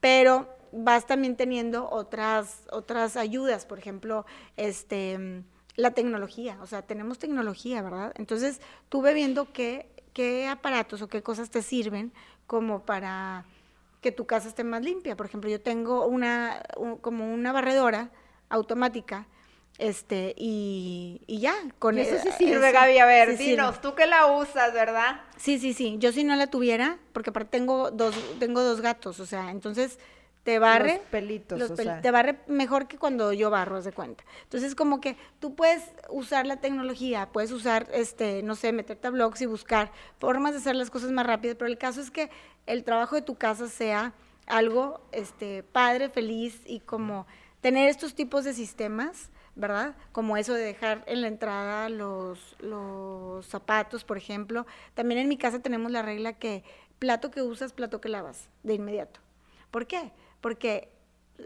[0.00, 5.44] Pero vas también teniendo otras, otras ayudas, por ejemplo, este
[5.76, 8.12] la tecnología, o sea, tenemos tecnología, ¿verdad?
[8.16, 12.12] Entonces, tú viendo qué, qué aparatos o qué cosas te sirven
[12.46, 13.44] como para
[14.00, 15.16] que tu casa esté más limpia.
[15.16, 16.62] Por ejemplo, yo tengo una,
[17.02, 18.10] como una barredora
[18.48, 19.26] automática,
[19.78, 22.16] este, y, y ya, con eso.
[22.22, 25.20] sí sirve, Gaby, a ver, dinos, tú que la usas, ¿verdad?
[25.36, 29.20] Sí, sí, sí, yo si no la tuviera, porque aparte tengo dos, tengo dos gatos,
[29.20, 29.98] o sea, entonces
[30.46, 30.98] te barre.
[30.98, 32.00] Los pelitos, o sea.
[32.00, 34.24] Te barre mejor que cuando yo barro, haz de cuenta.
[34.44, 39.10] Entonces, como que tú puedes usar la tecnología, puedes usar, este, no sé, meterte a
[39.10, 42.30] blogs y buscar formas de hacer las cosas más rápidas, pero el caso es que
[42.66, 44.14] el trabajo de tu casa sea
[44.46, 47.26] algo, este, padre, feliz y como
[47.60, 49.96] tener estos tipos de sistemas, ¿verdad?
[50.12, 54.66] Como eso de dejar en la entrada los, los zapatos, por ejemplo.
[54.94, 56.62] También en mi casa tenemos la regla que
[57.00, 59.20] plato que usas, plato que lavas, de inmediato.
[59.70, 60.12] ¿Por qué?
[60.46, 60.92] porque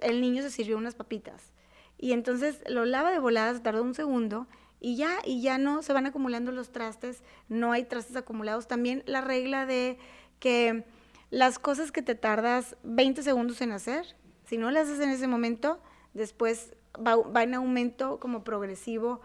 [0.02, 1.52] el niño se sirvió unas papitas.
[1.96, 4.46] Y entonces lo lava de volada, se tardó un segundo
[4.78, 8.68] y ya, y ya no se van acumulando los trastes, no hay trastes acumulados.
[8.68, 9.98] También la regla de
[10.38, 10.84] que
[11.30, 15.26] las cosas que te tardas 20 segundos en hacer, si no las haces en ese
[15.26, 15.80] momento,
[16.14, 19.20] después va, va en aumento como progresivo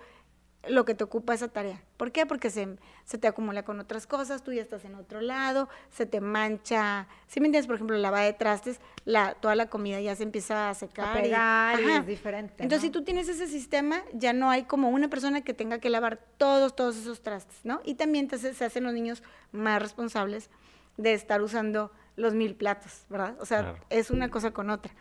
[0.67, 1.81] lo que te ocupa esa tarea.
[1.97, 2.25] ¿Por qué?
[2.25, 6.05] Porque se, se, te acumula con otras cosas, tú ya estás en otro lado, se
[6.05, 7.07] te mancha.
[7.27, 10.69] Si me entiendes, por ejemplo, la de trastes, la, toda la comida ya se empieza
[10.69, 11.17] a secar.
[11.17, 12.63] A pegar y, es diferente.
[12.63, 15.89] Entonces, si tú tienes ese sistema, ya no hay como una persona que tenga que
[15.89, 17.81] lavar todos, todos esos trastes, ¿no?
[17.85, 20.49] Y también se hacen los niños más responsables
[20.97, 23.35] de estar usando los mil platos, ¿verdad?
[23.39, 24.93] O sea, es una cosa con otra.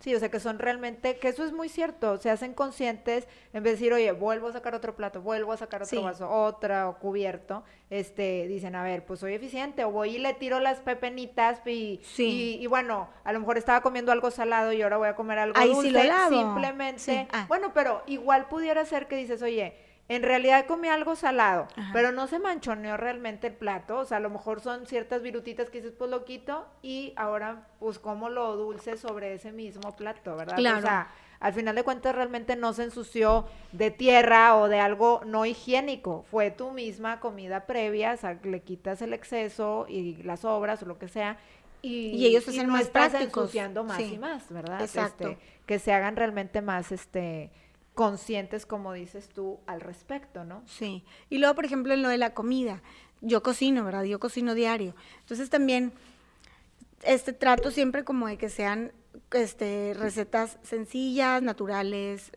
[0.00, 3.62] Sí, o sea, que son realmente, que eso es muy cierto, se hacen conscientes en
[3.62, 6.88] vez de decir, oye, vuelvo a sacar otro plato, vuelvo a sacar otro vaso, otra
[6.88, 10.80] o cubierto, este, dicen, a ver, pues soy eficiente, o voy y le tiro las
[10.80, 15.16] pepenitas y, y, bueno, a lo mejor estaba comiendo algo salado y ahora voy a
[15.16, 17.46] comer algo dulce, simplemente, ah.
[17.48, 22.26] bueno, pero igual pudiera ser que dices, oye, en realidad comí algo salado, pero no
[22.28, 25.94] se manchoneó realmente el plato, o sea, a lo mejor son ciertas virutitas que dices,
[25.98, 30.56] pues lo quito y ahora pues como lo dulce sobre ese mismo plato, ¿verdad?
[30.56, 30.78] Claro.
[30.78, 31.08] O sea,
[31.40, 36.24] al final de cuentas realmente no se ensució de tierra o de algo no higiénico,
[36.30, 40.86] fue tu misma comida previa, o sea, le quitas el exceso y las sobras o
[40.86, 41.36] lo que sea
[41.82, 43.44] y, ellos se hacen más prácticos.
[43.44, 44.80] ensuciando más y más, ¿verdad?
[44.80, 45.28] Exacto.
[45.28, 47.50] Este, que se hagan realmente más, este
[47.96, 50.62] conscientes, como dices tú, al respecto, ¿no?
[50.66, 51.02] Sí.
[51.30, 52.82] Y luego, por ejemplo, en lo de la comida,
[53.22, 54.04] yo cocino, ¿verdad?
[54.04, 54.94] Yo cocino diario.
[55.20, 55.94] Entonces también,
[57.02, 58.92] este trato siempre como de que sean
[59.32, 62.32] este, recetas sencillas, naturales.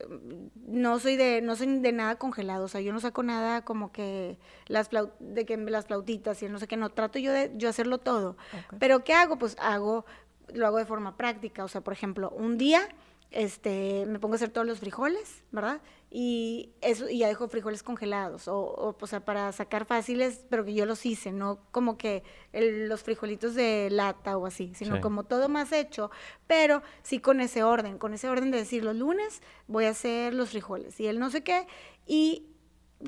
[0.65, 3.91] No soy de, no soy de nada congelado, o sea, yo no saco nada como
[3.91, 7.67] que las de que las flautitas y no sé qué, no, trato yo de yo
[7.67, 8.38] hacerlo todo.
[8.80, 9.38] Pero ¿qué hago?
[9.38, 10.06] Pues hago,
[10.54, 12.88] lo hago de forma práctica, o sea, por ejemplo, un día
[13.32, 15.82] este, me pongo a hacer todos los frijoles, ¿verdad?
[16.10, 20.74] Y eso y ya dejo frijoles congelados, o, o, sea, para sacar fáciles, pero que
[20.74, 25.50] yo los hice, no como que los frijolitos de lata o así, sino como todo
[25.50, 26.10] más hecho,
[26.48, 30.34] pero sí con ese orden, con ese orden de decir, los lunes voy a hacer
[30.34, 31.68] los frijoles y el no sé qué,
[32.08, 32.48] y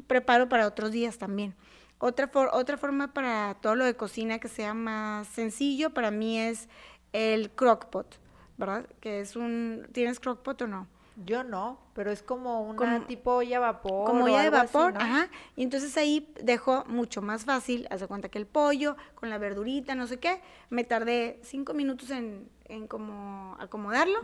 [0.06, 1.56] preparo para otros días también.
[1.98, 6.68] Otra, otra forma para todo lo de cocina que sea más sencillo para mí es
[7.14, 8.21] el crockpot
[8.62, 8.86] ¿verdad?
[9.02, 9.88] Que es un...
[9.92, 10.88] ¿Tienes crockpot o no?
[11.26, 14.06] Yo no, pero es como una tipo olla vapor.
[14.06, 15.30] Como olla de vapor, ajá.
[15.56, 19.94] Y entonces ahí dejo mucho más fácil, haz cuenta que el pollo, con la verdurita,
[19.94, 24.20] no sé qué, me tardé cinco minutos en, en como acomodarlo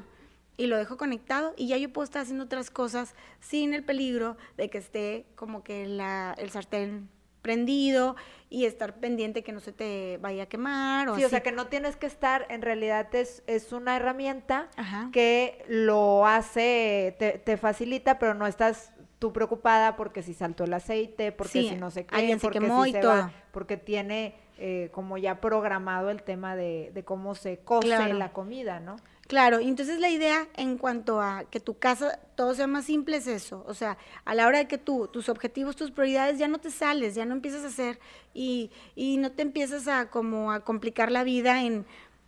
[0.55, 4.37] y lo dejo conectado y ya yo puedo estar haciendo otras cosas sin el peligro
[4.55, 7.09] de que esté como que la, el sartén
[7.47, 8.17] prendido
[8.49, 11.07] y estar pendiente que no se te vaya a quemar.
[11.07, 14.67] O sí, o sea, que no tienes que estar, en realidad es, es una herramienta
[15.13, 21.31] que lo hace, te, facilita, pero no estás tú preocupada porque si saltó el aceite,
[21.31, 23.31] porque si no se qué, porque quemó y todo.
[23.51, 28.81] porque tiene eh, como ya programado el tema de, de cómo se cose la comida,
[28.81, 28.97] ¿no?
[29.27, 33.27] Claro, entonces la idea en cuanto a que tu casa todo sea más simple es
[33.27, 36.59] eso, o sea, a la hora de que tú, tus objetivos, tus prioridades, ya no
[36.59, 37.99] te sales, ya no empiezas a hacer
[38.33, 41.85] y, y no te empiezas a como a complicar la vida en,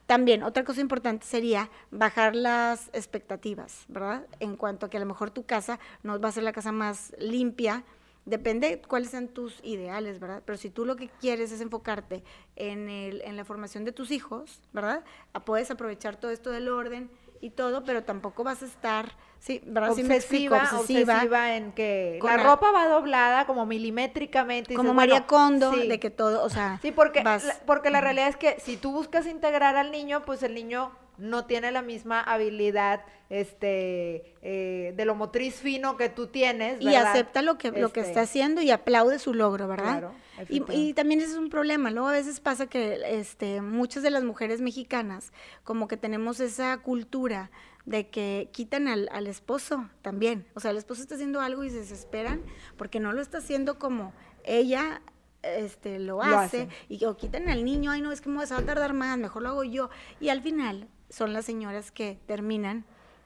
[0.07, 4.25] también, otra cosa importante sería bajar las expectativas, ¿verdad?
[4.41, 6.73] En cuanto a que a lo mejor tu casa no va a ser la casa
[6.73, 7.83] más limpia,
[8.29, 10.43] depende cuáles sean tus ideales, ¿verdad?
[10.45, 12.23] Pero si tú lo que quieres es enfocarte
[12.55, 15.03] en, el, en la formación de tus hijos, ¿verdad?
[15.33, 17.09] Ah, puedes aprovechar todo esto del orden
[17.41, 19.91] y todo, pero tampoco vas a estar, sí, ¿verdad?
[19.91, 24.75] Obsesiva, obsesiva, en que la, ropa va doblada como milimétricamente.
[24.75, 26.79] Como María Kondo, de que todo, o sea...
[26.81, 27.23] Sí, porque,
[27.65, 31.45] porque la realidad es que si tú buscas integrar al niño, pues el niño no
[31.45, 37.41] tiene la misma habilidad este eh, de lo motriz fino que tú tienes y acepta
[37.41, 40.12] lo que lo que está este haciendo y aplaude su logro verdad
[40.47, 41.91] y, y, también ese es un problema.
[41.91, 45.34] Luego a veces pasa que este muchas de las mujeres mexicanas
[45.65, 47.51] como que tenemos esa cultura
[47.86, 50.45] de que quitan al, al esposo también.
[50.53, 52.41] O sea el esposo está haciendo algo y se desesperan
[52.77, 54.13] porque no lo está haciendo como
[54.45, 55.01] ella
[55.43, 58.62] este, lo, hace, y o quitan al niño, ay no, es que me va a
[58.65, 59.89] tardar más, mejor lo hago yo.
[60.19, 62.86] Y al final son las señoras que terminan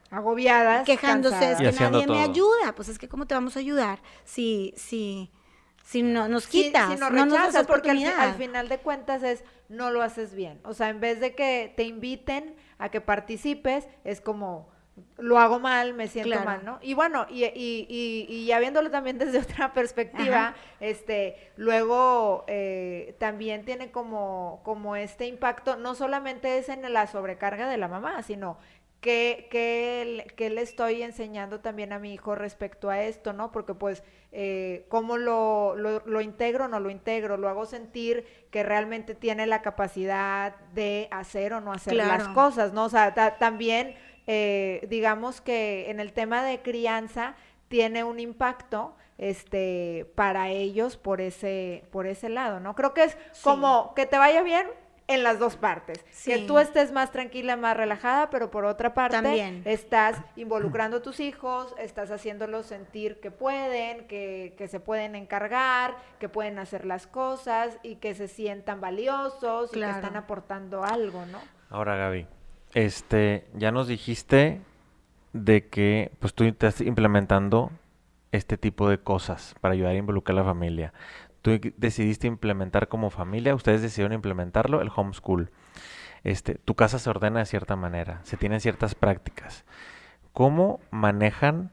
[0.09, 2.75] agobiadas, quejándose, es que nadie me ayuda.
[2.75, 5.31] Pues es que cómo te vamos a ayudar si si
[5.83, 10.01] si no nos quitas, si, no, rechazas, porque al, final de cuentas es no lo
[10.01, 10.61] haces bien.
[10.63, 14.72] O sea, en vez de que te inviten a que participes, es como
[15.17, 16.79] lo hago mal, me siento mal, ¿no?
[16.81, 23.15] Y bueno, y, y, y, y, ya viéndolo también desde otra perspectiva, este, luego eh,
[23.19, 28.21] también tiene como, como este impacto, no solamente es en la sobrecarga de la mamá,
[28.23, 28.57] sino
[29.03, 29.47] que,
[30.37, 33.51] que, le estoy enseñando también a mi hijo respecto a esto, ¿no?
[33.51, 34.01] Porque pues,
[34.31, 37.35] eh, ¿cómo lo, lo, integro o no lo integro?
[37.35, 42.71] Lo hago sentir que realmente tiene la capacidad de hacer o no hacer las cosas,
[42.71, 42.85] ¿no?
[42.85, 43.95] O sea, también
[44.27, 47.35] eh, digamos que en el tema de crianza
[47.67, 52.75] tiene un impacto este para ellos por ese por ese lado, ¿no?
[52.75, 54.67] Creo que es como que te vaya bien
[55.07, 56.05] en las dos partes.
[56.23, 61.19] Que tú estés más tranquila, más relajada, pero por otra parte estás involucrando a tus
[61.19, 67.07] hijos, estás haciéndolos sentir que pueden, que, que, se pueden encargar, que pueden hacer las
[67.07, 71.39] cosas y que se sientan valiosos y que están aportando algo, ¿no?
[71.69, 72.27] Ahora, Gaby,
[72.73, 74.61] este, ya nos dijiste
[75.33, 77.71] de que pues tú estás implementando
[78.31, 80.93] este tipo de cosas para ayudar a involucrar a la familia.
[81.41, 85.51] Tú decidiste implementar como familia, ustedes decidieron implementarlo, el homeschool.
[86.23, 89.65] Este, tu casa se ordena de cierta manera, se tienen ciertas prácticas.
[90.31, 91.71] ¿Cómo manejan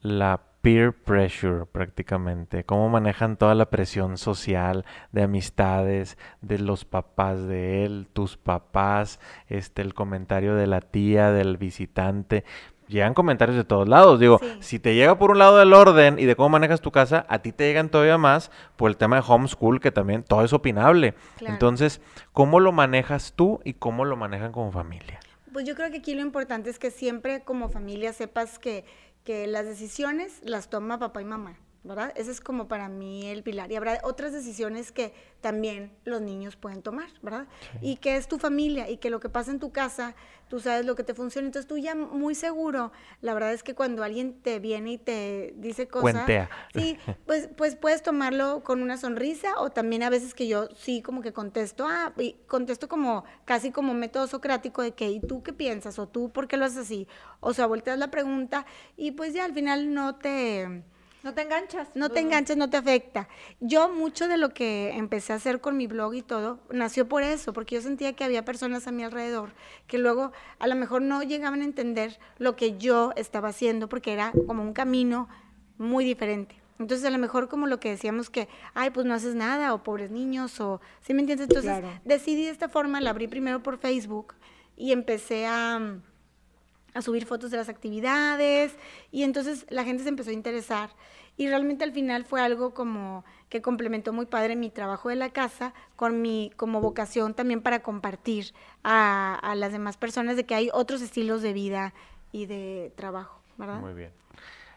[0.00, 7.46] la peer pressure prácticamente, cómo manejan toda la presión social de amistades, de los papás
[7.46, 12.44] de él, tus papás, este el comentario de la tía, del visitante.
[12.86, 14.20] Llegan comentarios de todos lados.
[14.20, 17.26] Digo, si te llega por un lado del orden y de cómo manejas tu casa,
[17.28, 20.52] a ti te llegan todavía más por el tema de homeschool, que también todo es
[20.52, 21.14] opinable.
[21.40, 22.00] Entonces,
[22.32, 25.20] ¿cómo lo manejas tú y cómo lo manejan como familia?
[25.52, 28.84] Pues yo creo que aquí lo importante es que siempre como familia sepas que
[29.24, 32.12] que las decisiones las toma papá y mamá, ¿verdad?
[32.14, 33.72] Ese es como para mí el pilar.
[33.72, 37.48] Y habrá otras decisiones que también los niños pueden tomar, ¿verdad?
[37.80, 40.14] Y que es tu familia y que lo que pasa en tu casa,
[40.48, 41.46] tú sabes lo que te funciona.
[41.46, 45.54] Entonces tú ya muy seguro, la verdad es que cuando alguien te viene y te
[45.56, 46.50] dice cosas, Cuentea.
[46.72, 51.02] sí, pues, pues puedes tomarlo con una sonrisa o también a veces que yo sí
[51.02, 55.42] como que contesto, ah, y contesto como casi como método socrático de que, ¿y tú
[55.42, 55.98] qué piensas?
[55.98, 57.08] O tú, ¿por qué lo haces así?
[57.40, 58.66] O sea, volteas la pregunta
[58.96, 60.84] y pues ya al final no te
[61.22, 61.88] no te enganchas.
[61.94, 63.28] no te enganches, no te afecta.
[63.60, 67.22] Yo mucho de lo que empecé a hacer con mi blog y todo nació por
[67.22, 69.50] eso, porque yo sentía que había personas a mi alrededor
[69.86, 74.12] que luego a lo mejor no llegaban a entender lo que yo estaba haciendo, porque
[74.12, 75.28] era como un camino
[75.78, 76.56] muy diferente.
[76.78, 79.82] Entonces a lo mejor como lo que decíamos que, ay, pues no haces nada, o
[79.84, 81.48] pobres niños, o, ¿sí me entiendes?
[81.48, 82.00] Entonces Claro.
[82.04, 84.34] decidí de esta forma, la abrí primero por Facebook
[84.76, 85.98] y empecé a
[86.94, 88.76] a subir fotos de las actividades
[89.10, 90.90] y entonces la gente se empezó a interesar
[91.36, 95.30] y realmente al final fue algo como que complementó muy padre mi trabajo de la
[95.30, 98.52] casa con mi como vocación también para compartir
[98.84, 101.94] a, a las demás personas de que hay otros estilos de vida
[102.32, 103.80] y de trabajo, ¿verdad?
[103.80, 104.10] Muy bien.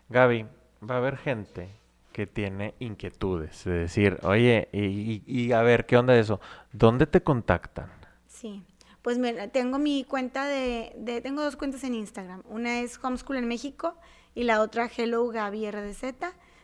[0.09, 0.45] Gaby,
[0.89, 1.69] va a haber gente
[2.13, 6.39] que tiene inquietudes, de decir, oye, y, y- y a ver, ¿qué onda de eso?
[6.71, 7.89] ¿Dónde te contactan?
[8.27, 8.63] Sí,
[9.05, 12.41] pues mira, tengo mi cuenta de, tengo dos cuentas en Instagram.
[12.49, 13.95] Una es Homeschool en México
[14.33, 16.15] y la otra Hello Gaby RDZ.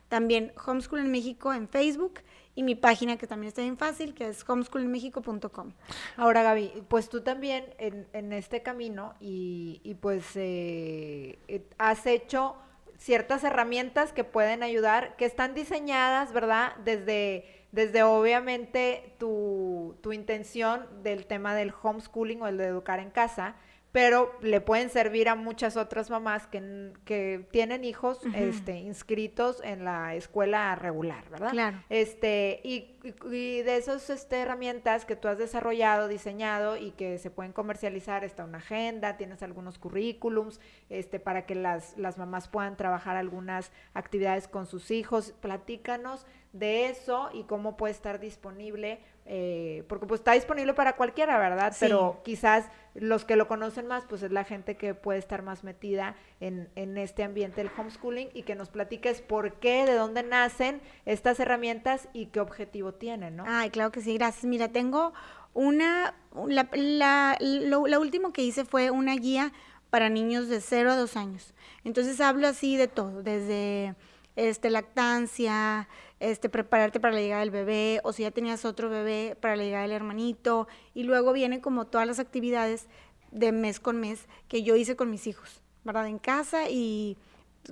[0.08, 2.22] También Homeschool en México en Facebook
[2.56, 5.74] y mi página que también está bien fácil, que es homeschoolenmexico.com.
[6.18, 12.56] Ahora, Gaby, pues tú también en, este camino y, y pues eh, eh, has hecho
[12.98, 16.76] ciertas herramientas que pueden ayudar, que están diseñadas, ¿verdad?
[16.86, 23.10] Desde, desde obviamente tu, tu intención del tema del homeschooling o el de educar en
[23.10, 23.56] casa,
[23.92, 29.84] pero le pueden servir a muchas otras mamás que, que tienen hijos este, inscritos en
[29.84, 31.52] la escuela regular, ¿verdad?
[31.52, 31.84] Claro.
[31.90, 37.52] Este, y de esas este, herramientas que tú has desarrollado, diseñado y que se pueden
[37.52, 43.18] comercializar, está una agenda, tienes algunos currículums, este, para que las, las mamás puedan trabajar
[43.18, 45.34] algunas actividades con sus hijos.
[45.42, 49.00] Platícanos de eso y cómo puede estar disponible,
[49.34, 51.72] eh, porque pues está disponible para cualquiera, ¿verdad?
[51.72, 51.78] Sí.
[51.80, 52.66] Pero quizás
[52.96, 56.68] los que lo conocen más, pues es la gente que puede estar más metida en,
[56.76, 61.40] en este ambiente del homeschooling y que nos platiques por qué, de dónde nacen estas
[61.40, 63.46] herramientas y qué objetivo tienen, ¿no?
[63.48, 64.44] Ay, claro que sí, gracias.
[64.44, 65.14] Mira, tengo
[65.54, 66.14] una,
[66.48, 69.54] la, la, lo, lo último que hice fue una guía
[69.90, 71.54] para niños de 0 a 2 años.
[71.86, 73.96] Entonces hablo así de todo, desde
[74.36, 75.88] este, lactancia,
[76.22, 79.64] este, prepararte para la llegada del bebé, o si ya tenías otro bebé, para la
[79.64, 82.88] llegada del hermanito, y luego vienen como todas las actividades
[83.32, 86.08] de mes con mes que yo hice con mis hijos, ¿verdad?
[86.08, 87.18] En casa y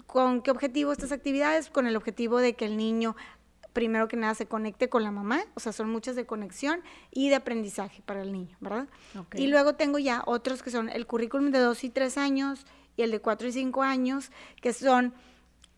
[0.05, 1.69] ¿Con qué objetivo estas actividades?
[1.69, 3.15] Con el objetivo de que el niño,
[3.73, 6.81] primero que nada, se conecte con la mamá, o sea, son muchas de conexión
[7.11, 8.87] y de aprendizaje para el niño, ¿verdad?
[9.17, 9.35] Ok.
[9.35, 12.65] Y luego tengo ya otros que son el currículum de 2 y 3 años
[12.97, 14.31] y el de 4 y 5 años,
[14.61, 15.13] que son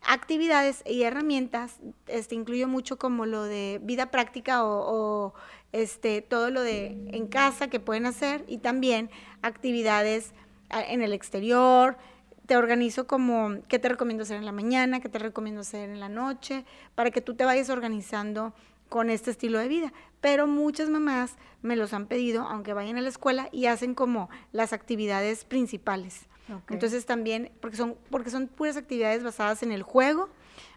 [0.06, 5.34] actividades y herramientas, este incluyo mucho como lo de vida práctica o,
[5.72, 9.10] este todo lo de en casa que pueden hacer y también
[9.42, 10.34] actividades
[10.70, 11.98] en el exterior.
[12.46, 16.02] Te organizo como qué te recomiendo hacer en la mañana, qué te recomiendo hacer en
[16.02, 18.54] la noche, para que tú te vayas organizando
[18.90, 19.94] con este estilo de vida.
[20.20, 24.30] Pero muchas mamás me los han pedido, aunque vayan a la escuela, y hacen como
[24.52, 26.28] las actividades principales.
[26.70, 30.30] Entonces también, porque son, porque son puras actividades basadas en el juego,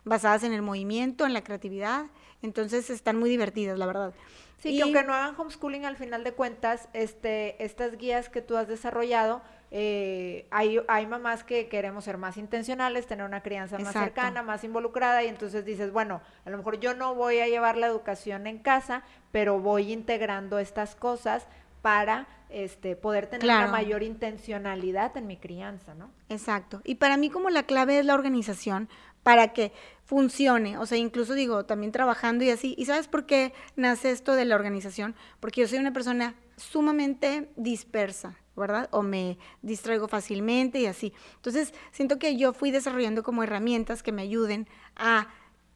[0.05, 2.07] basadas en el movimiento, en la creatividad,
[2.43, 4.13] entonces están muy divertidas, la verdad.
[4.59, 8.41] Sí, Y- que aunque no hagan homeschooling, al final de cuentas, este, estas guías que
[8.41, 13.77] tú has desarrollado, eh, hay, hay mamás que queremos ser más intencionales, tener una crianza
[13.79, 17.49] más cercana, más involucrada, y entonces dices, bueno, a lo mejor yo no voy a
[17.49, 21.47] llevar la educación en casa, pero voy integrando estas cosas
[21.85, 26.11] para este, poder tener una mayor intencionalidad en mi crianza, ¿no?
[26.31, 26.81] Exacto.
[26.83, 28.89] Y para mí como la clave es la organización
[29.23, 29.71] para que
[30.07, 30.79] funcione.
[30.79, 32.75] O sea, incluso digo, también trabajando y así.
[32.79, 35.15] ¿Y sabes por qué nace esto de la organización?
[35.41, 38.89] Porque yo soy una persona sumamente dispersa, ¿verdad?
[38.91, 41.13] O me distraigo fácilmente y así.
[41.37, 45.29] Entonces, siento que yo fui desarrollando como herramientas que me ayuden a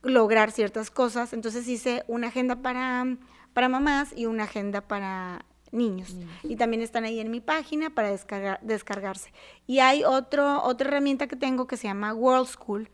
[0.03, 1.35] lograr ciertas cosas.
[1.35, 3.05] Entonces hice una agenda para,
[3.53, 6.16] para mamás y una agenda para niños.
[6.42, 9.33] Y también están ahí en mi página para descargar, descargarse.
[9.66, 12.88] Y hay otro, otra herramienta que tengo que se llama World School,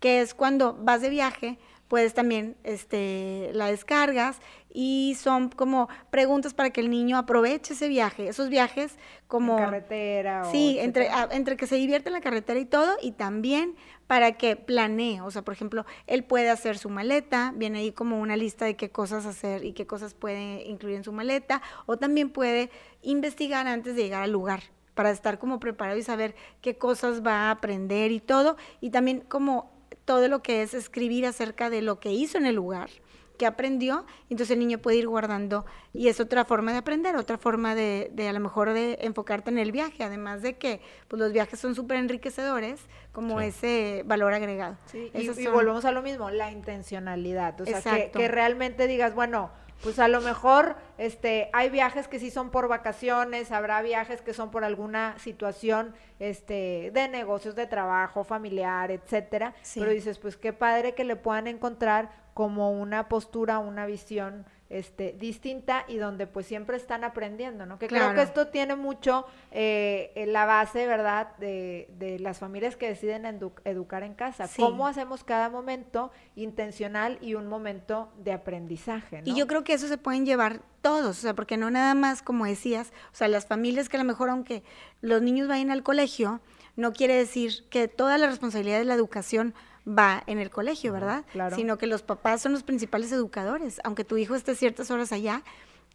[0.00, 1.58] que es cuando vas de viaje,
[1.88, 4.38] puedes también, este, la descargas
[4.72, 8.96] y son como preguntas para que el niño aproveche ese viaje, esos viajes
[9.26, 9.56] como...
[9.56, 10.44] carretera.
[10.50, 13.74] Sí, entre, entre que se divierte en la carretera y todo, y también
[14.06, 18.20] para que planee, o sea, por ejemplo, él puede hacer su maleta, viene ahí como
[18.20, 21.96] una lista de qué cosas hacer y qué cosas puede incluir en su maleta, o
[21.96, 22.70] también puede
[23.02, 24.62] investigar antes de llegar al lugar
[24.94, 29.20] para estar como preparado y saber qué cosas va a aprender y todo, y también
[29.20, 29.77] como
[30.08, 32.88] todo lo que es escribir acerca de lo que hizo en el lugar,
[33.36, 37.36] que aprendió, entonces el niño puede ir guardando y es otra forma de aprender, otra
[37.36, 41.20] forma de, de a lo mejor de enfocarte en el viaje, además de que pues
[41.20, 42.80] los viajes son súper enriquecedores
[43.12, 44.78] como ese valor agregado.
[44.86, 49.50] Sí, y, volvemos a lo mismo, la intencionalidad, o sea, que, que realmente digas, bueno,
[49.82, 54.34] pues a lo mejor este hay viajes que sí son por vacaciones, habrá viajes que
[54.34, 60.52] son por alguna situación este de negocios, de trabajo, familiar, etcétera, pero dices, pues qué
[60.52, 66.46] padre que le puedan encontrar como una postura, una visión este, distinta y donde pues
[66.46, 67.78] siempre están aprendiendo, ¿no?
[67.78, 71.36] Que creo que esto tiene mucho eh, la base, ¿verdad?
[71.38, 73.24] De, de, las familias que deciden
[73.64, 74.48] educar en casa.
[74.56, 79.88] ¿Cómo hacemos cada momento intencional y un momento de aprendizaje, Y yo creo que eso
[79.88, 83.46] se pueden llevar todos, o sea, porque no nada más, como decías, o sea, las
[83.46, 84.62] familias que a lo mejor aunque
[85.00, 86.40] los niños vayan al colegio,
[86.76, 89.54] no quiere decir que toda la responsabilidad de la educación
[89.88, 91.24] va en el colegio, ¿verdad?
[91.32, 91.56] Claro.
[91.56, 95.42] Sino que los papás son los principales educadores, aunque tu hijo esté ciertas horas allá.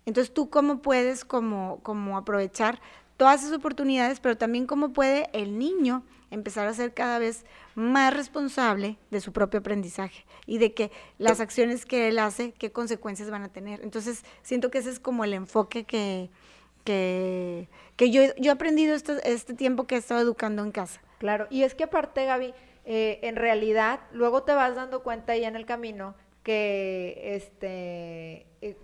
[0.06, 2.80] Entonces, ¿tú cómo puedes como, como aprovechar
[3.18, 8.14] todas esas oportunidades, pero también cómo puede el niño empezar a ser cada vez más
[8.14, 13.30] responsable de su propio aprendizaje y de que las acciones que él hace, qué consecuencias
[13.30, 13.82] van a tener.
[13.82, 16.32] Entonces, siento que ese es como el enfoque que,
[16.84, 21.02] que, que yo, yo he aprendido este, este tiempo que he estado educando en casa.
[21.20, 22.54] Claro, y es que aparte, Gaby,
[22.86, 28.78] eh, en realidad luego te vas dando cuenta ya en el camino que este eh,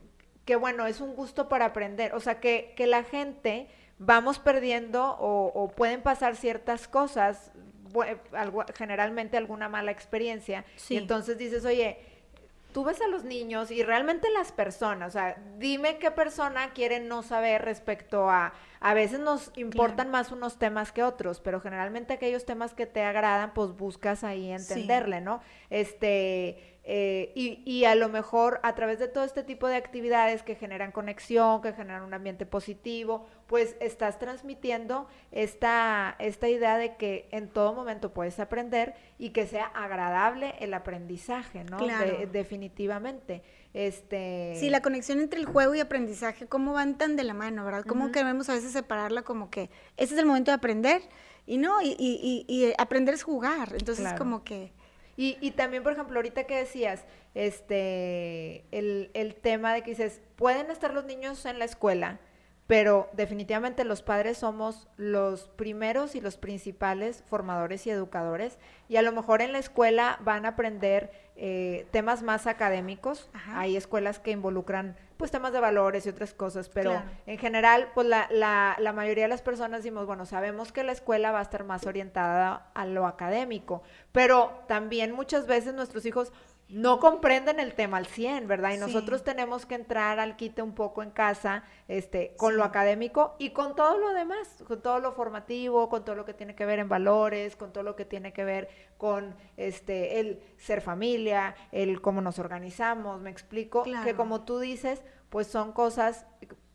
[0.49, 3.67] que bueno, es un gusto para aprender, o sea que, que la gente
[3.99, 7.51] vamos perdiendo o, pueden pasar ciertas cosas,
[8.75, 11.99] generalmente alguna mala experiencia, y entonces dices, oye,
[12.71, 16.99] tú ves a los niños y realmente las personas, o sea, dime qué persona quiere
[16.99, 22.13] no saber respecto a, a veces nos importan más unos temas que otros, pero generalmente
[22.13, 25.41] aquellos temas que te agradan, pues buscas ahí entenderle, ¿no?
[25.69, 30.41] Este, eh, y, y, a lo mejor a través de todo este tipo de actividades
[30.41, 36.95] que generan conexión, que generan un ambiente positivo, pues estás transmitiendo esta, esta idea de
[36.95, 41.77] que en todo momento puedes aprender y que sea agradable el aprendizaje, ¿no?
[42.31, 43.43] definitivamente.
[43.75, 44.55] Este...
[44.59, 47.85] Sí, la conexión entre el juego y aprendizaje, cómo van tan de la mano, ¿verdad?
[47.87, 51.03] Cómo queremos a veces separarla como que ese es el momento de aprender
[51.45, 54.73] y no, y, y, y, aprender es jugar, entonces como que...
[55.19, 57.03] Y, y también, por ejemplo, ahorita que decías,
[57.35, 62.21] este, el, el tema de que dices, pueden estar los niños en la escuela,
[62.67, 69.01] pero definitivamente los padres somos los primeros y los principales formadores y educadores y a
[69.01, 71.11] lo mejor en la escuela van a aprender
[71.41, 76.67] eh, temas más académicos, hay escuelas que involucran pues temas de valores y otras cosas,
[76.67, 80.83] pero en general pues la, la, la mayoría de las personas decimos, bueno, sabemos que
[80.83, 86.05] la escuela va a estar más orientada a lo académico, pero también muchas veces nuestros
[86.05, 86.33] hijos
[86.69, 88.73] no comprenden el tema al 100, ¿verdad?
[88.73, 93.35] Y nosotros tenemos que entrar al quite un poco en casa, este, con lo académico
[93.39, 96.67] y con todo lo demás, con todo lo formativo, con todo lo que tiene que
[96.67, 101.55] ver en valores, con todo lo que tiene que ver con este el ser familia,
[101.71, 105.01] el cómo nos organizamos, me explico, que como tú dices,
[105.31, 106.27] pues son cosas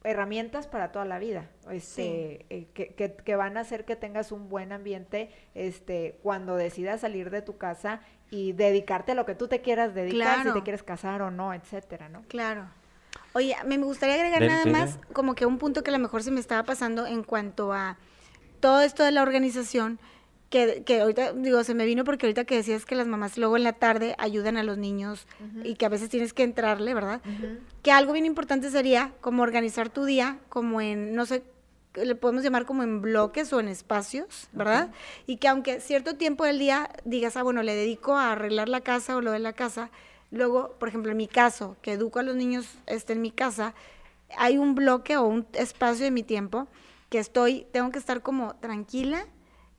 [0.02, 4.32] herramientas para toda la vida, este, eh, que, que, que, van a hacer que tengas
[4.32, 8.02] un buen ambiente este, cuando decidas salir de tu casa
[8.34, 11.54] y dedicarte a lo que tú te quieras dedicar, si te quieres casar o no,
[11.54, 12.22] etcétera, ¿no?
[12.26, 12.66] Claro.
[13.32, 16.32] Oye, me gustaría agregar nada más como que un punto que a lo mejor se
[16.32, 17.96] me estaba pasando en cuanto a
[18.58, 20.00] todo esto de la organización,
[20.50, 23.56] que, que, ahorita, digo, se me vino porque ahorita que decías que las mamás luego
[23.56, 25.26] en la tarde ayudan a los niños
[25.62, 27.20] y que a veces tienes que entrarle, ¿verdad?
[27.82, 31.44] Que algo bien importante sería como organizar tu día como en, no sé,
[31.94, 34.90] le podemos llamar como en bloques o en espacios, ¿verdad?
[35.26, 38.80] Y que aunque cierto tiempo del día digas, ah, bueno, le dedico a arreglar la
[38.80, 39.90] casa o lo de la casa,
[40.30, 43.74] luego, por ejemplo, en mi caso, que educo a los niños este, en mi casa,
[44.36, 46.66] hay un bloque o un espacio de mi tiempo
[47.10, 49.26] que estoy, tengo que estar como tranquila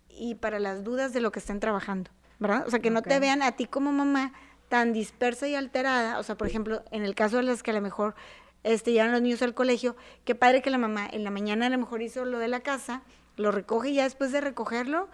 [0.10, 2.66] y para las dudas de lo que estén trabajando, ¿verdad?
[2.66, 4.32] O sea, que no te vean a ti como mamá
[4.70, 7.74] tan dispersa y alterada, o sea, por ejemplo, en el caso de las que a
[7.74, 8.16] lo mejor
[8.66, 9.96] este, llevan los niños al colegio,
[10.26, 12.60] qué padre que la mamá en la mañana a lo mejor hizo lo de la
[12.60, 13.02] casa,
[13.38, 15.08] lo recoge y ya después de recogerlo,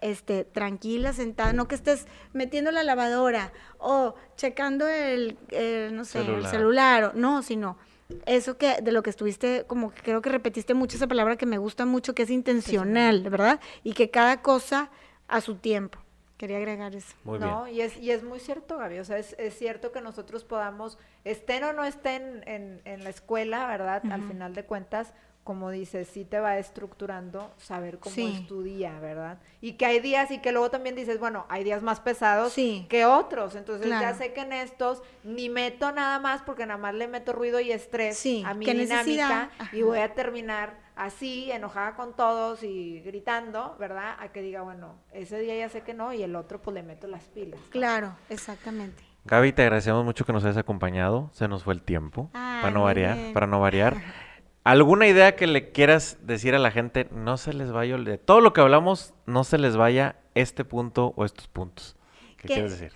[0.00, 6.20] este, tranquila, sentada, no que estés metiendo la lavadora o checando el, eh, no sé,
[6.22, 6.38] Celular.
[6.40, 7.76] el celular, o- no, sino
[8.24, 11.46] eso que de lo que estuviste, como que creo que repetiste mucho esa palabra que
[11.46, 13.60] me gusta mucho, que es intencional, ¿verdad?
[13.84, 14.90] Y que cada cosa
[15.26, 15.98] a su tiempo.
[16.38, 17.14] Quería agregar eso.
[17.24, 17.50] Muy bien.
[17.50, 19.00] no, y es, y es muy cierto, Gaby.
[19.00, 23.10] O sea, es, es cierto que nosotros podamos, estén o no estén en, en la
[23.10, 24.02] escuela, ¿verdad?
[24.10, 25.12] Al final de cuentas,
[25.42, 28.34] como dices, sí te va estructurando saber cómo Sí.
[28.40, 29.38] es tu día, ¿verdad?
[29.60, 32.86] Y que hay días y que luego también dices, bueno, hay días más pesados Sí.
[32.88, 33.54] que otros.
[33.56, 37.32] Entonces ya sé que en estos ni meto nada más porque nada más le meto
[37.32, 39.50] ruido y estrés Sí, a mi dinámica necesidad.
[39.72, 44.16] y voy a terminar así, enojada con todos y gritando, ¿verdad?
[44.18, 46.82] A que diga, bueno, ese día ya sé que no y el otro pues le
[46.82, 47.58] meto las pilas.
[47.60, 47.70] ¿no?
[47.70, 49.02] Claro, exactamente.
[49.24, 51.30] Gaby, te agradecemos mucho que nos hayas acompañado.
[51.32, 52.30] Se nos fue el tiempo.
[52.34, 53.32] Ay, para no variar, bien.
[53.32, 53.96] para no variar.
[54.64, 57.08] ¿Alguna idea que le quieras decir a la gente?
[57.10, 61.14] No se les vaya, de todo lo que hablamos, no se les vaya este punto
[61.16, 61.96] o estos puntos.
[62.36, 62.92] ¿Qué Que- quieres decir?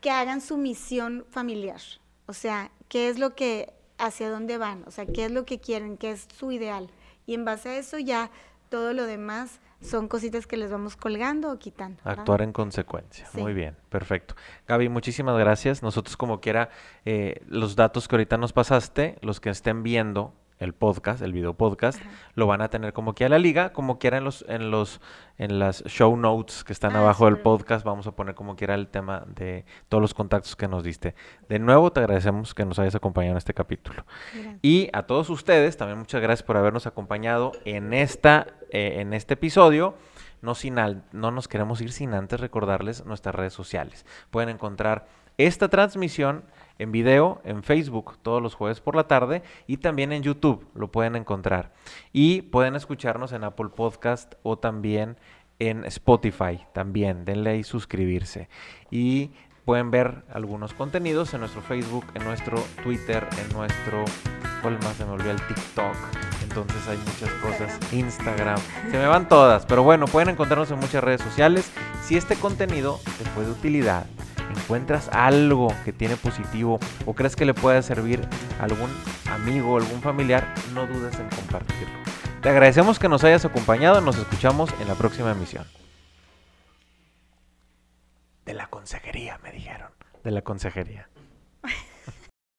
[0.00, 1.80] que hagan su misión familiar.
[2.26, 5.58] O sea, qué es lo que, hacia dónde van, o sea, qué es lo que
[5.58, 6.88] quieren, qué es su ideal.
[7.28, 8.30] Y en base a eso ya
[8.70, 11.98] todo lo demás son cositas que les vamos colgando o quitando.
[12.02, 12.20] ¿verdad?
[12.20, 13.26] Actuar en consecuencia.
[13.26, 13.38] Sí.
[13.38, 14.34] Muy bien, perfecto.
[14.66, 15.82] Gaby, muchísimas gracias.
[15.82, 16.70] Nosotros como quiera,
[17.04, 21.54] eh, los datos que ahorita nos pasaste, los que estén viendo el podcast, el video
[21.54, 22.10] podcast, Ajá.
[22.34, 25.00] lo van a tener como quiera la liga, como quiera en los, en los,
[25.38, 28.74] en las show notes que están Ah, abajo del podcast, vamos a poner como quiera
[28.74, 31.14] el tema de todos los contactos que nos diste.
[31.48, 34.04] De nuevo, te agradecemos que nos hayas acompañado en este capítulo.
[34.34, 34.56] Mira.
[34.62, 39.34] Y a todos ustedes, también muchas gracias por habernos acompañado en, esta, eh, en este
[39.34, 39.94] episodio.
[40.40, 44.06] No, sin al- no nos queremos ir sin antes recordarles nuestras redes sociales.
[44.30, 45.06] Pueden encontrar
[45.36, 46.44] esta transmisión
[46.78, 50.90] en video en Facebook todos los jueves por la tarde y también en YouTube lo
[50.90, 51.72] pueden encontrar.
[52.12, 55.16] Y pueden escucharnos en Apple Podcast o también
[55.58, 56.60] en Spotify.
[56.72, 58.48] También denle ahí suscribirse.
[58.90, 59.32] Y
[59.64, 64.04] pueden ver algunos contenidos en nuestro Facebook, en nuestro Twitter, en nuestro...
[64.62, 65.30] ¿Cuál más se me olvidó?
[65.30, 65.94] El TikTok.
[66.42, 67.92] Entonces hay muchas cosas.
[67.92, 68.58] Instagram.
[68.90, 69.66] Se me van todas.
[69.66, 71.70] Pero bueno, pueden encontrarnos en muchas redes sociales.
[72.02, 74.06] Si este contenido te fue de utilidad,
[74.50, 78.20] encuentras algo que tiene positivo o crees que le puede servir
[78.60, 78.90] algún
[79.30, 81.98] amigo algún familiar, no dudes en compartirlo.
[82.42, 84.00] Te agradecemos que nos hayas acompañado.
[84.00, 85.66] Nos escuchamos en la próxima emisión.
[88.44, 89.90] De la consejería, me dijeron.
[90.22, 91.08] De la consejería.